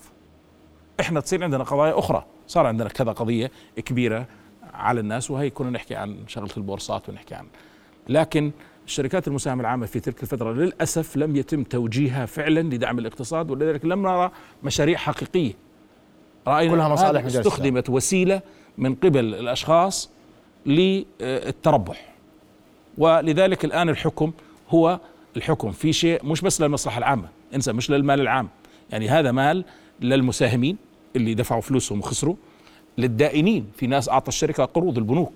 إحنا 1.01 1.21
تصير 1.21 1.45
عندنا 1.45 1.65
قضايا 1.65 1.99
أخرى. 1.99 2.25
صار 2.51 2.67
عندنا 2.67 2.89
كذا 2.89 3.13
قضية 3.13 3.51
كبيرة 3.77 4.27
على 4.75 5.01
الناس 5.01 5.31
وهي 5.31 5.51
كنا 5.51 5.71
نحكي 5.71 5.95
عن 5.95 6.19
شغلة 6.27 6.51
البورصات 6.57 7.09
ونحكي 7.09 7.35
عن 7.35 7.47
لكن 8.09 8.51
الشركات 8.87 9.29
المساهمة 9.29 9.61
العامة 9.61 9.87
في 9.87 10.01
تلك 10.01 10.23
الفترة 10.23 10.53
للأسف 10.53 11.17
لم 11.17 11.37
يتم 11.37 11.63
توجيهها 11.63 12.27
فعلا 12.27 12.61
لدعم 12.61 12.99
الاقتصاد 12.99 13.51
ولذلك 13.51 13.85
لم 13.85 14.03
نرى 14.03 14.31
مشاريع 14.63 14.99
حقيقية. 14.99 15.53
رأينا 16.47 16.75
كلها 16.75 16.89
مصالح 16.89 17.25
استخدمت 17.25 17.91
وسيلة 17.91 18.43
من 18.79 18.95
قبل 18.95 19.35
الأشخاص 19.35 20.11
للتربح. 20.67 22.15
ولذلك 22.99 23.65
الآن 23.65 23.89
الحكم 23.89 24.33
هو 24.71 25.01
الحكم 25.37 25.71
في 25.71 25.93
شيء 25.93 26.25
مش 26.27 26.41
بس 26.41 26.61
للمصلحة 26.61 26.99
العامة 26.99 27.29
انسى 27.55 27.73
مش 27.73 27.91
للمال 27.91 28.21
العام. 28.21 28.49
يعني 28.91 29.09
هذا 29.09 29.33
مال 29.33 29.65
للمساهمين. 30.01 30.90
اللي 31.17 31.35
دفعوا 31.35 31.61
فلوسهم 31.61 31.99
وخسروا 31.99 32.35
للدائنين. 32.99 33.67
في 33.77 33.87
ناس 33.87 34.09
اعطى 34.09 34.29
الشركة 34.29 34.65
قروض 34.65 34.99
البنوك 34.99 35.33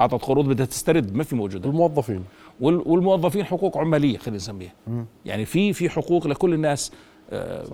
أعطت 0.00 0.24
قروض 0.24 0.48
بدها 0.48 0.66
تسترد 0.66 1.14
ما 1.14 1.24
في 1.24 1.36
موجودة. 1.36 1.70
الموظفين 1.70 2.24
والموظفين 2.60 3.44
حقوق 3.44 3.78
عمالية 3.78 4.18
خلينا 4.18 4.36
نسميها. 4.36 4.72
يعني 5.26 5.44
في 5.44 5.72
في 5.72 5.90
حقوق 5.90 6.26
لكل 6.26 6.54
الناس 6.54 6.92
آه 7.30 7.64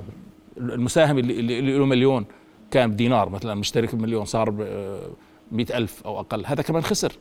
المساهم 0.58 1.18
اللي, 1.18 1.58
اللي 1.58 1.78
له 1.78 1.86
مليون 1.86 2.24
كان 2.70 2.90
بدينار 2.90 3.28
مثلا 3.28 3.54
مشترك 3.54 3.94
بمليون 3.94 4.24
صار 4.24 4.50
مئة 5.52 5.78
ألف 5.78 6.02
أو 6.06 6.20
أقل. 6.20 6.46
هذا 6.46 6.62
كمان 6.62 6.82
خسر. 6.82 7.12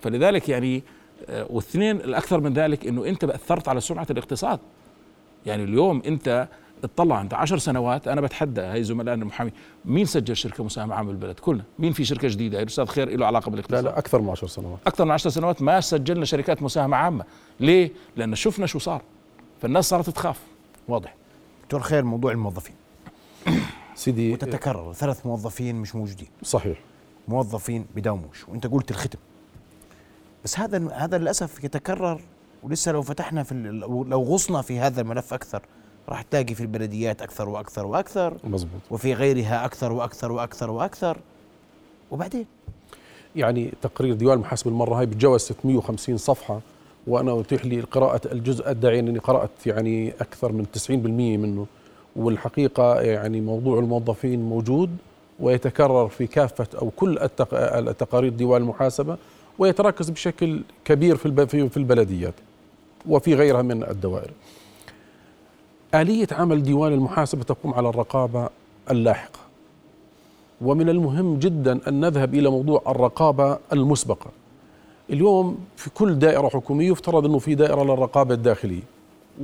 فلذلك 0.00 0.48
يعني 0.48 0.82
آه 1.28 1.46
واثنين 1.50 1.96
الأكثر 1.96 2.40
من 2.40 2.52
ذلك 2.52 2.86
أنه 2.86 3.06
أنت 3.06 3.24
أثرت 3.24 3.68
على 3.68 3.80
سمعة 3.80 4.06
الاقتصاد. 4.10 4.58
يعني 5.46 5.64
اليوم 5.64 6.02
أنت 6.06 6.48
اطلع 6.84 7.20
انت 7.20 7.34
عشر 7.34 7.58
سنوات 7.58 8.08
أنا 8.08 8.20
بتحدى. 8.20 8.60
هاي 8.60 8.84
زملائنا 8.84 9.22
المحامي 9.22 9.52
مين 9.84 10.04
سجل 10.04 10.36
شركة 10.36 10.64
مساهمة 10.64 10.94
عامه 10.94 11.08
بالبلد 11.08 11.38
كلنا. 11.38 11.64
مين 11.78 11.92
في 11.92 12.04
شركة 12.04 12.28
جديدة؟ 12.28 12.62
الأستاذ 12.62 12.86
خير 12.86 13.18
له 13.18 13.26
علاقة 13.26 13.50
بالاقتصاد. 13.50 13.84
لا 13.84 13.90
لا 13.90 13.98
أكثر 13.98 14.20
من 14.20 14.30
عشر 14.30 14.46
سنوات. 14.46 14.78
أكثر 14.86 15.04
من 15.04 15.10
عشر 15.10 15.30
سنوات 15.30 15.62
ما 15.62 15.80
سجلنا 15.80 16.24
شركات 16.24 16.62
مساهمة 16.62 16.96
عامة. 16.96 17.24
ليه؟ 17.60 17.90
لأن 18.16 18.34
شفنا 18.34 18.66
شو 18.66 18.78
صار. 18.78 19.02
فالناس 19.62 19.88
صارت 19.88 20.10
تخاف. 20.10 20.40
واضح. 20.88 21.14
دكتور 21.62 21.80
خير 21.80 22.04
موضوع 22.04 22.32
الموظفين. 22.32 22.74
سيدي 23.94 24.32
وتتكرر 24.32 24.92
ثلاث 24.92 25.26
موظفين 25.26 25.76
مش 25.76 25.94
موجودين. 25.94 26.28
صحيح. 26.42 26.78
موظفين 27.28 27.86
بداوموش 27.96 28.48
وأنت 28.48 28.66
قلت 28.66 28.90
الختم. 28.90 29.18
بس 30.44 30.58
هذا 30.58 30.90
هذا 30.92 31.18
للأسف 31.18 31.64
يتكرر 31.64 32.20
ولسه 32.62 32.92
لو 32.92 33.02
فتحنا 33.02 33.42
في 33.42 33.54
لو 34.08 34.22
غصنا 34.22 34.62
في 34.62 34.78
هذا 34.78 35.00
الملف 35.00 35.34
أكثر 35.34 35.62
راح 36.10 36.22
تلاقي 36.22 36.54
في 36.54 36.60
البلديات 36.60 37.22
أكثر 37.22 37.48
وأكثر 37.48 37.86
وأكثر. 37.86 38.36
مزبوط 38.44 38.80
وفي 38.90 39.14
غيرها 39.14 39.64
أكثر 39.64 39.92
وأكثر 39.92 40.32
وأكثر 40.32 40.70
وأكثر. 40.70 41.16
وبعدين؟ 42.10 42.46
يعني 43.36 43.72
تقرير 43.82 44.14
ديوان 44.14 44.36
المحاسبه 44.38 44.70
المرة 44.70 44.94
هاي 44.94 45.06
بتجاوز 45.06 45.40
650 45.40 46.16
صفحة 46.16 46.60
وأنا 47.06 47.40
أتيح 47.40 47.64
لي 47.64 47.80
قراءة 47.80 48.20
الجزء 48.32 48.70
الداعي 48.70 48.98
اني 48.98 49.18
قرأت 49.18 49.50
يعني 49.66 50.10
أكثر 50.20 50.52
من 50.52 50.66
90% 50.76 50.90
منه. 50.90 51.66
والحقيقة 52.16 53.00
يعني 53.00 53.40
موضوع 53.40 53.78
الموظفين 53.78 54.42
موجود 54.42 54.96
ويتكرر 55.40 56.08
في 56.08 56.26
كافة 56.26 56.66
أو 56.78 56.90
كل 56.96 57.18
التقارير 57.62 58.32
ديوان 58.32 58.62
المحاسبة 58.62 59.16
ويتركز 59.58 60.10
بشكل 60.10 60.62
كبير 60.84 61.16
في 61.16 61.46
في 61.68 61.76
البلديات 61.76 62.34
وفي 63.08 63.34
غيرها 63.34 63.62
من 63.62 63.82
الدوائر. 63.82 64.30
آلية 65.94 66.26
عمل 66.32 66.62
ديوان 66.62 66.92
المحاسبة 66.92 67.42
تقوم 67.42 67.74
على 67.74 67.88
الرقابة 67.88 68.48
اللاحقة. 68.90 69.38
ومن 70.60 70.88
المهم 70.88 71.38
جدا 71.38 71.80
أن 71.88 72.00
نذهب 72.00 72.34
إلى 72.34 72.50
موضوع 72.50 72.82
الرقابة 72.88 73.58
المسبقة. 73.72 74.26
اليوم 75.10 75.58
في 75.76 75.90
كل 75.90 76.14
دائرة 76.14 76.48
حكومية 76.48 76.90
يفترض 76.90 77.26
أنه 77.26 77.38
في 77.38 77.54
دائرة 77.54 77.82
للرقابة 77.82 78.34
الداخلية. 78.34 78.82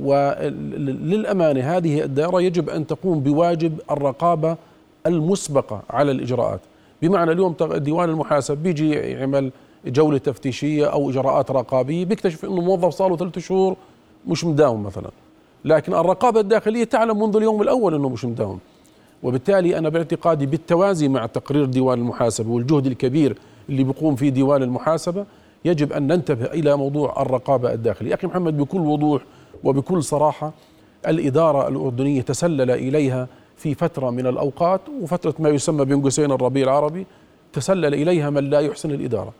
وللأمانة 0.01 1.77
هذه 1.77 2.03
الدائرة 2.03 2.41
يجب 2.41 2.69
أن 2.69 2.87
تقوم 2.87 3.19
بواجب 3.19 3.79
الرقابة 3.91 4.57
المسبقة 5.05 5.81
على 5.89 6.11
الإجراءات. 6.11 6.59
بمعنى 7.01 7.31
اليوم 7.31 7.55
ديوان 7.61 8.09
المحاسب 8.09 8.57
بيجي 8.57 8.91
يعمل 8.91 9.51
جولة 9.85 10.17
تفتيشية 10.17 10.85
أو 10.85 11.09
إجراءات 11.09 11.51
رقابية 11.51 12.05
بيكتشف 12.05 12.45
أنه 12.45 12.61
موظف 12.61 12.89
صار 12.93 13.09
له 13.09 13.17
ثلاث 13.17 13.39
شهور 13.39 13.75
مش 14.27 14.45
مداوم 14.45 14.83
مثلا. 14.83 15.09
لكن 15.65 15.93
الرقابة 15.93 16.39
الداخلية 16.39 16.83
تعلم 16.83 17.23
منذ 17.23 17.35
اليوم 17.35 17.61
الأول 17.61 17.95
أنه 17.95 18.09
مش 18.09 18.25
مداوم. 18.25 18.59
وبالتالي 19.23 19.77
أنا 19.77 19.89
باعتقادي 19.89 20.45
بالتوازي 20.45 21.07
مع 21.07 21.25
تقرير 21.25 21.65
ديوان 21.65 21.99
المحاسبة 21.99 22.51
والجهد 22.51 22.85
الكبير 22.85 23.37
اللي 23.69 23.83
بيقوم 23.83 24.15
فيه 24.15 24.29
ديوان 24.29 24.63
المحاسبة 24.63 25.25
يجب 25.65 25.93
أن 25.93 26.07
ننتبه 26.07 26.45
إلى 26.45 26.77
موضوع 26.77 27.21
الرقابة 27.21 27.73
الداخلية. 27.73 28.13
أخي 28.13 28.27
محمد 28.27 28.57
بكل 28.57 28.79
وضوح 28.79 29.21
وبكل 29.63 30.03
صراحة 30.03 30.51
الإدارة 31.07 31.67
الأردنية 31.67 32.21
تسلل 32.21 32.71
إليها 32.71 33.27
في 33.57 33.73
فترة 33.73 34.09
من 34.09 34.27
الأوقات 34.27 34.81
وفترة 35.01 35.33
ما 35.39 35.49
يسمى 35.49 35.85
بين 35.85 36.01
قوسين 36.01 36.31
الربيع 36.31 36.63
العربي 36.63 37.05
تسلل 37.53 37.93
إليها 37.93 38.29
من 38.29 38.49
لا 38.49 38.59
يحسن 38.59 38.91
الإدارة. 38.91 39.33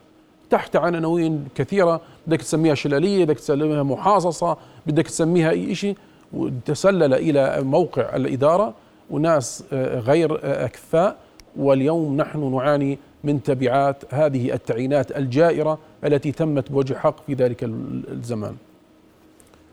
تحت 0.50 0.76
عناوين 0.76 1.48
كثيرة. 1.56 2.02
بدك 2.28 2.42
تسميها 2.42 2.76
شلالية 2.76 3.26
بدك 3.26 3.40
تسميها 3.40 3.84
محاصصة 3.84 4.58
بدك 4.86 5.08
تسميها 5.08 5.50
أي 5.50 5.76
شيء 5.76 5.98
وتسلل 6.34 7.14
إلى 7.14 7.64
موقع 7.64 8.16
الإدارة. 8.16 8.74
وناس 9.10 9.64
غير 9.74 10.40
أكفاء. 10.44 11.18
واليوم 11.58 12.18
نحن 12.18 12.56
نعاني 12.56 12.98
من 13.24 13.44
تبعات 13.44 14.14
هذه 14.14 14.54
التعيينات 14.54 15.18
الجائرة 15.18 15.78
التي 16.04 16.32
تمت 16.32 16.72
بوجه 16.72 16.94
حق 16.94 17.16
في 17.26 17.34
ذلك 17.34 17.64
الزمان. 17.64 18.56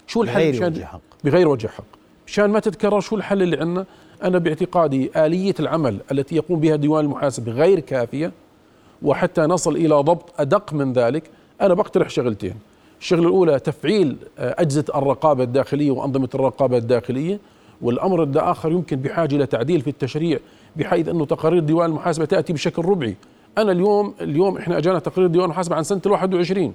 شو 0.07 0.23
الحل 0.23 0.53
بغير 0.53 0.65
وجه 0.67 0.85
حق. 0.85 1.01
بغير 1.25 1.49
وجه 1.49 1.67
حق. 1.67 1.85
مشان 2.27 2.51
ما 2.51 2.61
تتكرر 2.61 3.01
شو 3.01 3.17
الحل 3.17 3.43
اللي 3.43 3.57
عندنا؟ 3.57 3.87
أنا 4.23 4.39
باعتقادي 4.39 5.11
آلية 5.27 5.55
العمل 5.61 5.99
التي 6.13 6.37
يقوم 6.37 6.61
بها 6.61 6.77
ديوان 6.77 7.05
المحاسبة 7.05 7.53
غير 7.53 7.81
كافية 7.81 8.33
وحتى 9.05 9.40
نصل 9.40 9.77
إلى 9.77 9.95
ضبط 9.95 10.33
أدق 10.38 10.73
من 10.73 10.93
ذلك 10.93 11.31
أنا 11.61 11.75
بقترح 11.75 12.09
شغلتين. 12.09 12.55
الشغلة 13.01 13.23
الأولى 13.23 13.59
تفعيل 13.59 14.17
أجهزة 14.38 14.85
الرقابة 14.95 15.45
الداخلية 15.45 15.90
وأنظمة 15.90 16.29
الرقابة 16.35 16.77
الداخلية 16.77 17.40
والأمر 17.83 18.23
الآخر 18.23 18.73
يمكن 18.73 18.97
بحاجة 18.97 19.37
إلى 19.37 19.47
تعديل 19.47 19.81
في 19.81 19.90
التشريع 19.90 20.38
بحيث 20.77 21.09
أنه 21.09 21.25
تقارير 21.25 21.61
ديوان 21.61 21.90
المحاسبة 21.90 22.25
تأتي 22.25 22.53
بشكل 22.53 22.83
ربعي. 22.85 23.17
أنا 23.59 23.73
اليوم 23.73 24.14
اليوم 24.21 24.57
إحنا 24.57 24.79
أجانا 24.79 24.99
تقرير 24.99 25.27
ديوان 25.27 25.45
المحاسبة 25.45 25.77
عن 25.77 25.85
ال 26.07 26.11
21 26.11 26.73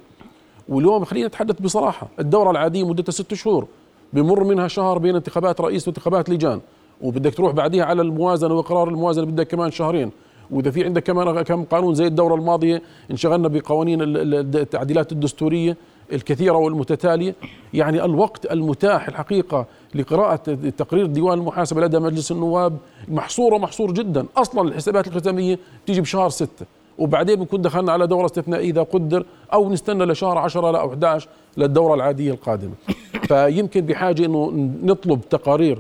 واليوم 0.70 1.06
خلينا 1.06 1.28
نتحدث 1.28 1.62
بصراحة 1.62 2.08
الدورة 2.20 2.52
العادية 2.52 2.88
مدتها 2.88 3.12
ست 3.12 3.34
شهور. 3.34 3.68
بمر 4.14 4.44
منها 4.44 4.68
شهر 4.68 4.98
بين 4.98 5.16
انتخابات 5.16 5.62
رئيس 5.62 5.88
وانتخابات 5.88 6.30
لجان. 6.30 6.62
وبدك 7.02 7.34
تروح 7.34 7.52
بعديها 7.52 7.86
على 7.86 8.02
الموازنة 8.02 8.54
وإقرار 8.54 8.88
الموازنة 8.88 9.26
بدك 9.26 9.48
كمان 9.48 9.72
شهرين. 9.72 10.12
وإذا 10.52 10.72
في 10.72 10.84
عندك 10.84 11.04
كمان 11.04 11.42
كم 11.42 11.64
قانون 11.64 11.94
زي 11.96 12.08
الدورة 12.08 12.36
الماضية 12.36 12.82
انشغلنا 13.12 13.48
بقوانين 13.48 14.00
التعديلات 14.02 15.12
الدستورية 15.12 15.78
الكثيرة 16.14 16.58
والمتتالية. 16.58 17.36
يعني 17.74 18.06
الوقت 18.06 18.52
المتاح 18.52 19.08
الحقيقة 19.08 19.66
لقراءة 19.96 20.36
تقرير 20.78 21.06
ديوان 21.06 21.38
المحاسبة 21.40 21.82
لدى 21.82 22.00
مجلس 22.00 22.32
النواب 22.32 22.78
محصورة 23.08 23.58
محصور 23.58 23.92
جدا. 23.92 24.26
أصلا 24.38 24.70
الحسابات 24.70 25.08
الختامية 25.08 25.60
بتيجي 25.84 26.02
بشهر 26.02 26.30
ستة. 26.30 26.66
وبعدين 26.98 27.36
بنكون 27.36 27.62
دخلنا 27.62 27.92
على 27.92 28.08
دورة 28.08 28.26
استثنائية 28.26 28.72
إذا 28.72 28.84
قدر 28.84 29.26
أو 29.54 29.70
نستنى 29.70 30.06
لشهر 30.06 30.38
10 30.38 30.80
أو 30.80 30.90
11 30.90 31.28
للدورة 31.58 31.94
العادية 31.94 32.32
القادمة. 32.32 32.74
فيمكن 33.28 33.82
بحاجة 33.82 34.26
إنه 34.26 34.52
نطلب 34.84 35.22
تقارير 35.30 35.80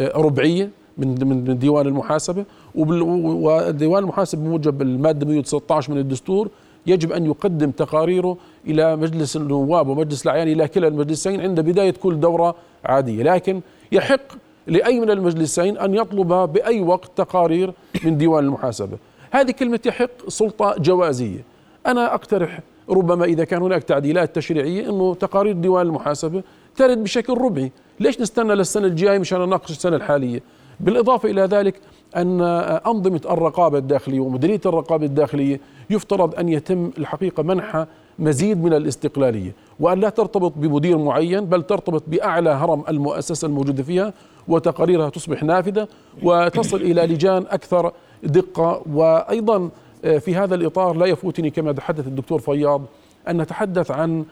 ربعية 0.00 0.70
من 0.98 1.28
من 1.46 1.58
ديوان 1.58 1.86
المحاسبة. 1.86 2.44
وديوان 2.76 4.02
المحاسبه 4.02 4.42
بموجب 4.42 4.82
المادة 4.82 5.26
119 5.26 5.92
من 5.92 5.98
الدستور 5.98 6.48
يجب 6.86 7.12
أن 7.12 7.26
يقدم 7.26 7.70
تقاريره 7.70 8.36
إلى 8.66 8.96
مجلس 8.96 9.36
النواب 9.36 9.88
ومجلس 9.88 10.22
الأعيان 10.22 10.48
إلى 10.48 10.68
كلا 10.68 10.88
المجلسين 10.88 11.40
عند 11.40 11.60
بداية 11.60 11.90
كل 11.90 12.20
دورة 12.20 12.54
عادية. 12.84 13.22
لكن 13.22 13.60
يحق 13.92 14.20
لأي 14.66 15.00
من 15.00 15.10
المجلسين 15.10 15.78
أن 15.78 15.94
يطلب 15.94 16.28
بأي 16.28 16.80
وقت 16.80 17.10
تقارير 17.16 17.72
من 18.04 18.18
ديوان 18.18 18.44
المحاسبة. 18.44 18.98
هذه 19.30 19.50
كلمة 19.50 19.80
يحق 19.86 20.28
سلطة 20.28 20.74
جوازية. 20.78 21.44
أنا 21.86 22.14
أقترح 22.14 22.60
ربما 22.90 23.24
إذا 23.24 23.44
كان 23.44 23.62
هناك 23.62 23.82
تعديلات 23.82 24.36
تشريعية 24.36 24.90
أنه 24.90 25.14
تقارير 25.14 25.52
ديوان 25.54 25.86
المحاسبة 25.86 26.42
ترد 26.76 27.02
بشكل 27.02 27.34
ربعي 27.34 27.72
ليش 28.00 28.20
نستنى 28.20 28.54
للسنة 28.54 28.86
الجاية 28.86 29.18
مشان 29.18 29.40
نناقش 29.40 29.70
السنة 29.70 29.96
الحالية؟ 29.96 30.42
بالإضافة 30.80 31.30
إلى 31.30 31.42
ذلك 31.42 31.80
أن 32.16 32.40
أنظمة 32.86 33.20
الرقابة 33.30 33.78
الداخلية 33.78 34.20
ومديرية 34.20 34.60
الرقابة 34.66 35.06
الداخلية 35.06 35.60
يفترض 35.90 36.34
أن 36.34 36.48
يتم 36.48 36.90
الحقيقة 36.98 37.42
منحها 37.42 37.88
مزيد 38.18 38.62
من 38.64 38.72
الاستقلالية 38.72 39.52
وأن 39.80 40.00
لا 40.00 40.08
ترتبط 40.08 40.52
بمدير 40.56 40.98
معين 40.98 41.44
بل 41.44 41.62
ترتبط 41.62 42.02
بأعلى 42.06 42.50
هرم 42.50 42.84
المؤسسة 42.88 43.46
الموجودة 43.46 43.82
فيها 43.82 44.12
وتقاريرها 44.48 45.08
تصبح 45.08 45.42
نافذة 45.42 45.88
وتصل 46.22 46.76
إلى 46.76 47.02
لجان 47.06 47.44
أكثر 47.50 47.92
دقة. 48.22 48.82
وأيضا 48.92 49.70
آه، 50.04 50.18
في 50.18 50.34
هذا 50.36 50.54
الإطار 50.54 50.96
لا 50.96 51.06
يفوتني 51.06 51.50
كما 51.50 51.72
تحدث 51.72 52.06
الدكتور 52.06 52.38
فياض 52.38 52.82
أن 53.28 53.40
نتحدث 53.40 53.90
عن 53.90 54.24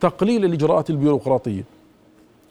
تقليل 0.00 0.44
الإجراءات 0.44 0.90
البيروقراطية. 0.90 1.64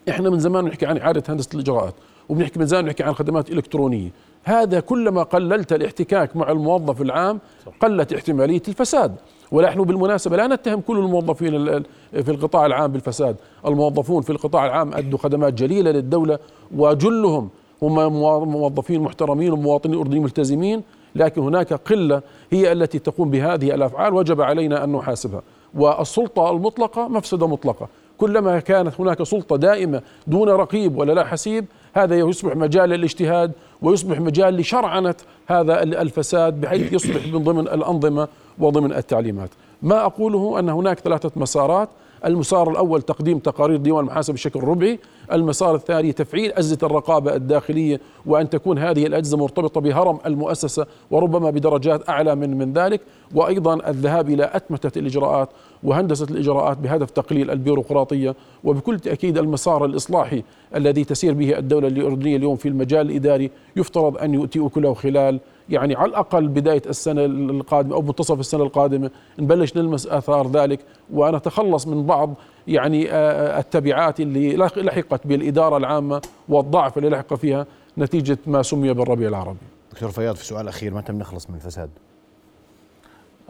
إحنا 0.09 0.29
من 0.29 0.39
زمان 0.39 0.65
نحكي 0.65 0.85
عن 0.85 0.97
إعادة 0.97 1.23
هندسة 1.29 1.49
الإجراءات 1.53 1.93
وبنحكي 2.29 2.59
من 2.59 2.65
زمان 2.65 2.85
نحكي 2.85 3.03
عن 3.03 3.13
خدمات 3.13 3.51
إلكترونية. 3.51 4.09
هذا 4.43 4.79
كلما 4.79 5.23
قللت 5.23 5.73
الاحتكاك 5.73 6.35
مع 6.35 6.51
الموظف 6.51 7.01
العام 7.01 7.39
قلت 7.81 8.13
احتمالية 8.13 8.61
الفساد. 8.67 9.15
ونحن 9.51 9.83
بالمناسبة 9.83 10.37
لا 10.37 10.47
نتهم 10.47 10.81
كل 10.81 10.97
الموظفين 10.97 11.83
في 12.11 12.31
القطاع 12.31 12.65
العام 12.65 12.91
بالفساد. 12.91 13.35
الموظفون 13.65 14.21
في 14.21 14.29
القطاع 14.29 14.65
العام 14.65 14.93
أدوا 14.93 15.19
خدمات 15.19 15.53
جليلة 15.53 15.91
للدولة 15.91 16.39
وجلهم. 16.75 17.49
هم 17.81 18.13
موظفين 18.51 19.01
محترمين 19.01 19.51
ومواطنين 19.51 19.99
أردنيين 19.99 20.23
ملتزمين. 20.23 20.83
لكن 21.15 21.41
هناك 21.41 21.73
قلة 21.73 22.21
هي 22.51 22.71
التي 22.71 22.99
تقوم 22.99 23.29
بهذه 23.29 23.75
الأفعال. 23.75 24.13
وجب 24.13 24.41
علينا 24.41 24.83
أن 24.83 24.91
نحاسبها. 24.91 25.41
والسلطة 25.73 26.51
المطلقة 26.51 27.07
مفسدة 27.07 27.47
مطلقة. 27.47 27.87
كلما 28.17 28.59
كانت 28.59 28.99
هناك 28.99 29.23
سلطة 29.23 29.55
دائمة 29.55 30.01
دون 30.27 30.49
رقيب 30.49 30.97
ولا 30.97 31.13
لا 31.13 31.25
حسيب 31.25 31.65
هذا 31.93 32.15
يصبح 32.15 32.55
مجال 32.55 32.89
للاجتهاد 32.89 33.51
ويصبح 33.81 34.19
مجال 34.19 34.53
لشرعنة 34.53 35.15
هذا 35.47 35.83
الفساد 35.83 36.61
بحيث 36.61 36.93
يصبح 36.93 37.27
من 37.27 37.43
ضمن 37.43 37.67
الأنظمة 37.67 38.27
وضمن 38.59 38.93
التعليمات. 38.93 39.49
ما 39.81 40.05
أقوله 40.05 40.59
أن 40.59 40.69
هناك 40.69 40.99
ثلاثة 40.99 41.31
مسارات. 41.35 41.89
المسار 42.25 42.71
الأول 42.71 43.01
تقديم 43.01 43.39
تقارير 43.39 43.77
ديوان 43.77 44.03
المحاسبة 44.05 44.33
بشكل 44.33 44.59
ربعي. 44.59 44.99
المسار 45.31 45.75
الثاني 45.75 46.11
تفعيل 46.11 46.51
أجهزة 46.51 46.77
الرقابة 46.83 47.35
الداخلية 47.35 48.01
وأن 48.25 48.49
تكون 48.49 48.77
هذه 48.77 49.05
الأجهزة 49.05 49.37
مرتبطة 49.37 49.81
بهرم 49.81 50.19
المؤسسة 50.25 50.85
وربما 51.11 51.49
بدرجات 51.49 52.09
أعلى 52.09 52.35
من 52.35 52.57
من 52.57 52.73
ذلك. 52.73 53.01
وأيضا 53.35 53.73
الذهاب 53.89 54.29
إلى 54.29 54.49
أتمتة 54.53 54.99
الإجراءات 54.99 55.49
وهندسة 55.83 56.27
الإجراءات 56.31 56.77
بهدف 56.77 57.09
تقليل 57.11 57.51
البيروقراطية 57.51 58.35
وبكل 58.63 58.99
تأكيد 58.99 59.37
المسار 59.37 59.85
الإصلاحي 59.85 60.43
الذي 60.75 61.03
تسير 61.03 61.33
به 61.33 61.57
الدولة 61.57 61.87
الأردنية 61.87 62.35
اليوم 62.37 62.55
في 62.55 62.67
المجال 62.67 63.09
الإداري 63.09 63.51
يفترض 63.75 64.17
أن 64.17 64.33
يؤتي 64.33 64.65
أكله 64.65 64.93
خلال 64.93 65.39
يعني 65.69 65.95
على 65.95 66.09
الأقل 66.09 66.47
بداية 66.47 66.81
السنة 66.89 67.25
القادمة 67.25 67.95
أو 67.95 68.01
منتصف 68.01 68.39
السنة 68.39 68.63
القادمة. 68.63 69.11
نبلش 69.39 69.77
نلمس 69.77 70.07
آثار 70.07 70.47
ذلك 70.47 70.79
ونتخلص 71.13 71.87
من 71.87 72.05
بعض 72.05 72.33
يعني 72.67 73.11
التبعات 73.59 74.19
اللي 74.19 74.55
لحقت 74.77 75.27
بالإدارة 75.27 75.77
العامة 75.77 76.21
والضعف 76.49 76.97
اللي 76.97 77.09
لحق 77.09 77.33
فيها 77.33 77.65
نتيجة 77.97 78.37
ما 78.47 78.61
سمي 78.61 78.93
بالربيع 78.93 79.29
العربي. 79.29 79.57
دكتور 79.91 80.11
فياض 80.11 80.35
في 80.35 80.45
سؤال 80.45 80.67
أخير 80.67 80.93
متى 80.93 81.13
بنخلص 81.13 81.49
من 81.49 81.55
الفساد؟ 81.55 81.89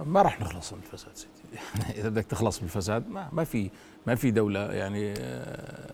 ما 0.05 0.21
راح 0.21 0.41
نخلص 0.41 0.73
من 0.73 0.79
الفساد 0.79 1.11
سيدي. 1.13 1.30
اذا 1.97 2.09
بدك 2.09 2.25
تخلص 2.25 2.59
من 2.59 2.63
الفساد 2.63 3.09
ما 3.09 3.29
ما 3.31 3.43
في 3.43 3.69
ما 4.07 4.15
في 4.15 4.31
دولة 4.31 4.73
يعني 4.73 5.13
آه، 5.17 5.91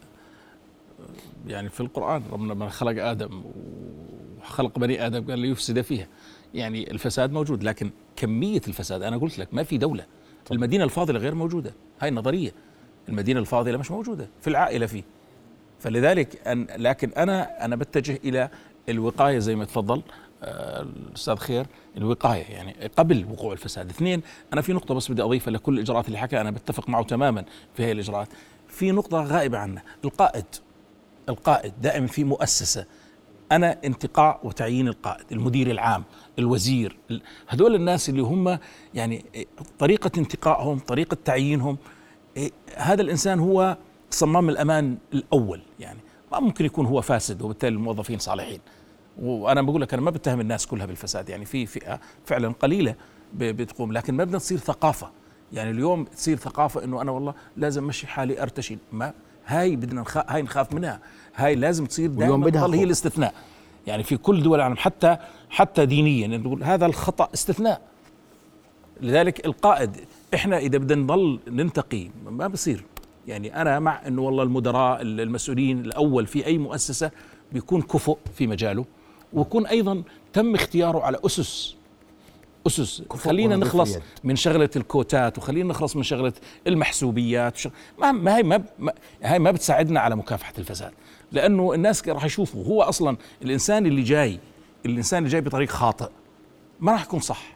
يعني 1.48 1.70
في 1.70 1.80
القرآن. 1.80 2.24
ربنا 2.32 2.54
من 2.54 2.70
خلق 2.70 3.04
آدم 3.04 3.43
وخلق 4.41 4.80
بني 4.80 5.08
آدم 5.08 5.26
قال 5.30 5.39
ليفسد 5.39 5.82
فيها. 5.82 6.08
يعني 6.54 6.91
الفساد 6.91 7.32
موجود 7.32 7.63
لكن 7.63 7.89
كمية 8.15 8.62
الفساد 8.67 9.02
أنا 9.02 9.17
قلت 9.17 9.39
لك 9.39 9.54
ما 9.54 9.63
في 9.63 9.78
دولة. 9.78 10.06
طب. 10.46 10.56
المدينة 10.56 10.84
الفاضلة 10.84 11.20
غير 11.20 11.36
موجودة. 11.36 11.74
هاي 12.02 12.10
النظرية. 12.10 12.52
المدينة 13.10 13.39
الفاضلة 13.39 13.78
مش 13.78 13.91
موجودة 13.91 14.30
في 14.41 14.48
العائلة 14.48 14.86
فيه. 14.86 15.04
فلذلك 15.80 16.48
أن 16.48 16.67
لكن 16.78 17.10
أنا 17.17 17.65
أنا 17.65 17.76
بتجه 17.76 18.20
إلى 18.24 18.50
الوقاية 18.89 19.39
زي 19.39 19.56
ما 19.56 19.65
تفضل. 19.65 20.02
الاستاذ 20.43 21.36
خير 21.36 21.65
الوقاية 21.97 22.43
يعني 22.43 22.76
قبل 22.97 23.26
وقوع 23.32 23.54
الفساد. 23.54 23.89
اثنين 23.89 24.21
أنا 24.54 24.62
في 24.62 24.73
نقطة 24.73 24.95
بس 24.95 25.12
بدي 25.12 25.21
أضيفها 25.21 25.52
لكل 25.52 25.73
الإجراءات 25.73 26.08
اللي 26.08 26.17
حكى 26.17 26.41
أنا 26.41 26.52
بتفق 26.52 26.89
معه 26.89 27.04
تماما 27.04 27.45
في 27.73 27.84
هذه 27.84 27.91
الإجراءات. 27.91 28.28
في 28.67 28.91
نقطة 28.91 29.23
غائبة 29.23 29.58
عنا 29.58 29.82
القائد 30.06 30.45
القائد 31.30 31.73
دائما 31.82 32.08
في 32.08 32.23
مؤسسة. 32.23 32.86
أنا 33.52 33.78
انتقاء 33.86 34.39
وتعيين 34.43 34.88
القائد 34.88 35.26
المدير 35.32 35.71
العام 35.71 36.04
الوزير 36.39 36.97
هذول 37.47 37.76
الناس 37.76 38.10
اللي 38.10 38.21
هم 38.21 38.60
يعني 38.93 39.26
طريقة 39.80 40.12
انتقائهم 40.17 40.80
طريقة 40.80 41.17
تعيينهم 41.26 41.78
إيه، 42.38 42.52
هذا 42.76 43.02
الإنسان 43.02 43.39
هو 43.39 43.78
صمام 44.10 44.50
الأمان 44.50 44.97
الأول 45.13 45.62
يعني 45.80 46.00
ما 46.32 46.39
ممكن 46.39 46.65
يكون 46.65 46.86
هو 46.86 47.02
فاسد 47.02 47.41
وبالتالي 47.41 47.76
الموظفين 47.76 48.19
صالحين. 48.19 48.60
وأنا 49.21 49.62
بقول 49.62 49.82
لك 49.82 49.93
أنا 49.93 50.01
ما 50.01 50.12
بتهم 50.12 50.39
الناس 50.39 50.67
كلها 50.67 50.86
بالفساد 50.86 51.30
يعني 51.30 51.45
في 51.45 51.65
فئة 51.65 51.99
فعلا 52.25 52.53
قليلة 52.60 52.95
بتقوم 53.36 53.93
لكن 53.93 54.13
ما 54.13 54.23
بدنا 54.23 54.38
تصير 54.38 54.58
ثقافة. 54.58 55.12
يعني 55.53 55.71
اليوم 55.71 56.03
تصير 56.03 56.38
ثقافة 56.38 56.84
إنه 56.84 57.01
أنا 57.01 57.12
والله 57.12 57.34
لازم 57.58 57.84
أمشي 57.84 58.08
حالي 58.08 58.41
ارتشي 58.41 58.77
ما 58.91 59.13
هاي 59.45 59.75
بدنا 59.75 60.01
نخ... 60.01 60.17
هاي 60.17 60.41
نخاف 60.41 60.73
منها. 60.73 60.99
هاي 61.36 61.56
لازم 61.56 61.86
تصير 61.86 62.10
دائما 62.10 62.49
تظل 62.49 62.73
هي 62.73 62.84
الاستثناء. 62.84 63.34
يعني 63.88 64.03
في 64.03 64.17
كل 64.17 64.43
دول 64.43 64.60
العالم 64.60 64.75
حتى 64.77 65.17
حتى 65.49 65.86
دينيا 65.86 66.27
نقول 66.27 66.63
هذا 66.63 66.86
الخطأ 66.86 67.30
استثناء. 67.34 67.82
لذلك 69.01 69.45
القائد 69.45 69.97
إحنا 70.34 70.58
إذا 70.58 70.77
بدنا 70.77 71.01
نضل 71.01 71.39
ننتقي 71.47 72.10
ما 72.25 72.47
بصير. 72.47 72.84
يعني 73.27 73.62
أنا 73.62 73.80
مع 73.80 74.08
إنه 74.08 74.21
والله 74.21 74.43
المدراء 74.43 75.01
المسؤولين 75.01 75.80
الأول 75.80 76.27
في 76.27 76.45
أي 76.45 76.58
مؤسسة 76.58 77.12
بيكون 77.53 77.82
كفؤ 77.82 78.17
في 78.34 78.47
مجاله. 78.47 78.86
ويكون 79.34 79.68
أيضا 79.68 80.04
تم 80.34 80.56
اختياره 80.56 81.00
على 81.00 81.18
أسس. 81.26 81.76
أسس. 82.68 83.04
خلينا 83.10 83.56
نخلص 83.56 83.98
من 84.24 84.36
شغلة 84.36 84.70
الكوتات 84.76 85.38
وخلينا 85.38 85.70
نخلص 85.70 85.96
من 85.96 86.04
شغلة 86.04 86.34
المحسوبيات. 86.68 87.56
وشغل 87.56 87.74
ما, 88.00 88.12
ما 88.12 88.38
هي 88.38 88.44
ما, 88.44 88.63
ما 88.80 88.94
هاي 89.24 89.40
ما 89.40 89.52
بتساعدنا 89.52 90.00
على 90.00 90.16
مكافحة 90.16 90.54
الفساد. 90.58 90.92
لأنه 91.32 91.74
الناس 91.74 92.08
راح 92.08 92.26
يشوفوا 92.26 92.66
هو 92.66 92.82
أصلا 92.82 93.18
الإنسان 93.42 93.86
اللي 93.86 94.02
جاي 94.02 94.40
الإنسان 94.86 95.20
اللي 95.20 95.30
جاي 95.30 95.42
بطريق 95.42 95.70
خاطئ. 95.70 96.10
ما 96.80 96.92
راح 96.92 97.04
يكون 97.04 97.20
صح. 97.20 97.56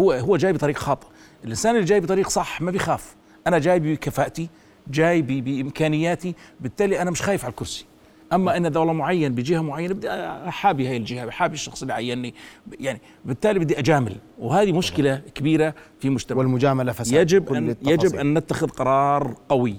هو 0.00 0.12
هو 0.12 0.36
جاي 0.36 0.52
بطريق 0.52 0.76
خاطئ. 0.76 1.06
الإنسان 1.44 1.74
اللي 1.74 1.86
جاي 1.86 2.00
بطريق 2.00 2.28
صح 2.28 2.60
ما 2.60 2.70
بيخاف. 2.70 3.14
أنا 3.46 3.58
جاي 3.58 3.80
بكفاءتي 3.80 4.48
جاي 4.88 5.22
بإمكانياتي 5.22 6.34
بالتالي 6.60 7.02
أنا 7.02 7.10
مش 7.10 7.22
خايف 7.22 7.44
على 7.44 7.50
الكرسي. 7.50 7.84
أما 8.32 8.56
إن 8.56 8.72
دوله 8.72 8.92
معين 8.92 9.34
بجهة 9.34 9.60
معينة 9.60 9.94
بدي 9.94 10.10
احابي 10.10 10.88
هاي 10.88 10.96
الجهة 10.96 11.28
احابي 11.28 11.54
الشخص 11.54 11.82
اللي 11.82 11.94
عيني 11.94 12.34
يعني 12.80 13.00
بالتالي 13.24 13.58
بدي 13.58 13.78
أجامل. 13.78 14.16
وهذه 14.38 14.72
مشكلة 14.72 15.22
كبيرة 15.34 15.74
في 16.00 16.10
مجتمع. 16.10 16.38
والمجاملة 16.38 16.92
فساد 16.92 17.14
يجب 17.14 17.52
أن 17.52 17.76
يجب 17.82 18.14
أن 18.14 18.34
نتخذ 18.34 18.68
قرار 18.68 19.34
قوي 19.48 19.76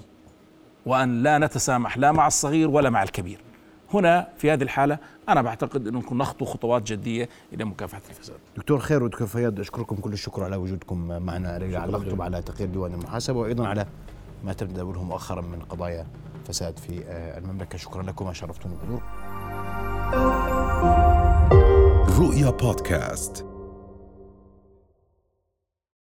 وأن 0.86 1.22
لا 1.22 1.38
نتسامح 1.38 1.98
لا 1.98 2.12
مع 2.12 2.26
الصغير 2.26 2.70
ولا 2.70 2.90
مع 2.90 3.02
الكبير. 3.02 3.40
هنا 3.94 4.28
في 4.38 4.50
هذه 4.50 4.62
الحالة 4.62 4.98
أنا 5.28 5.42
بعتقد 5.42 5.86
أنه 5.86 5.98
نكون 5.98 6.18
نخطو 6.18 6.44
خطوات 6.44 6.82
جدية 6.92 7.28
إلى 7.52 7.64
مكافحة 7.64 8.02
الفساد. 8.10 8.36
دكتور 8.56 8.78
خير 8.78 9.02
ودكتور 9.02 9.26
فياض 9.26 9.60
أشكركم 9.60 9.96
كل 9.96 10.12
الشكر 10.12 10.44
على 10.44 10.56
وجودكم 10.56 11.08
معنا. 11.22 11.48
علقتم 11.74 12.22
على 12.22 12.42
تقرير 12.42 12.68
ديوان 12.68 12.94
المحاسبة 12.94 13.38
وأيضا 13.38 13.66
على 13.66 13.86
ما 14.44 14.52
تبدأ 14.52 14.84
مؤخرا 14.84 15.40
من 15.40 15.60
قضايا 15.60 16.06
فساد 16.48 16.78
في 16.78 17.04
آه، 17.06 17.38
المملكة. 17.38 17.78
شكرا 17.78 18.02
لكم 18.02 18.32
شرفتوني 18.32 18.74
بالحضور 18.74 19.02
رؤيا 22.18 22.50
بودكاست. 22.50 23.47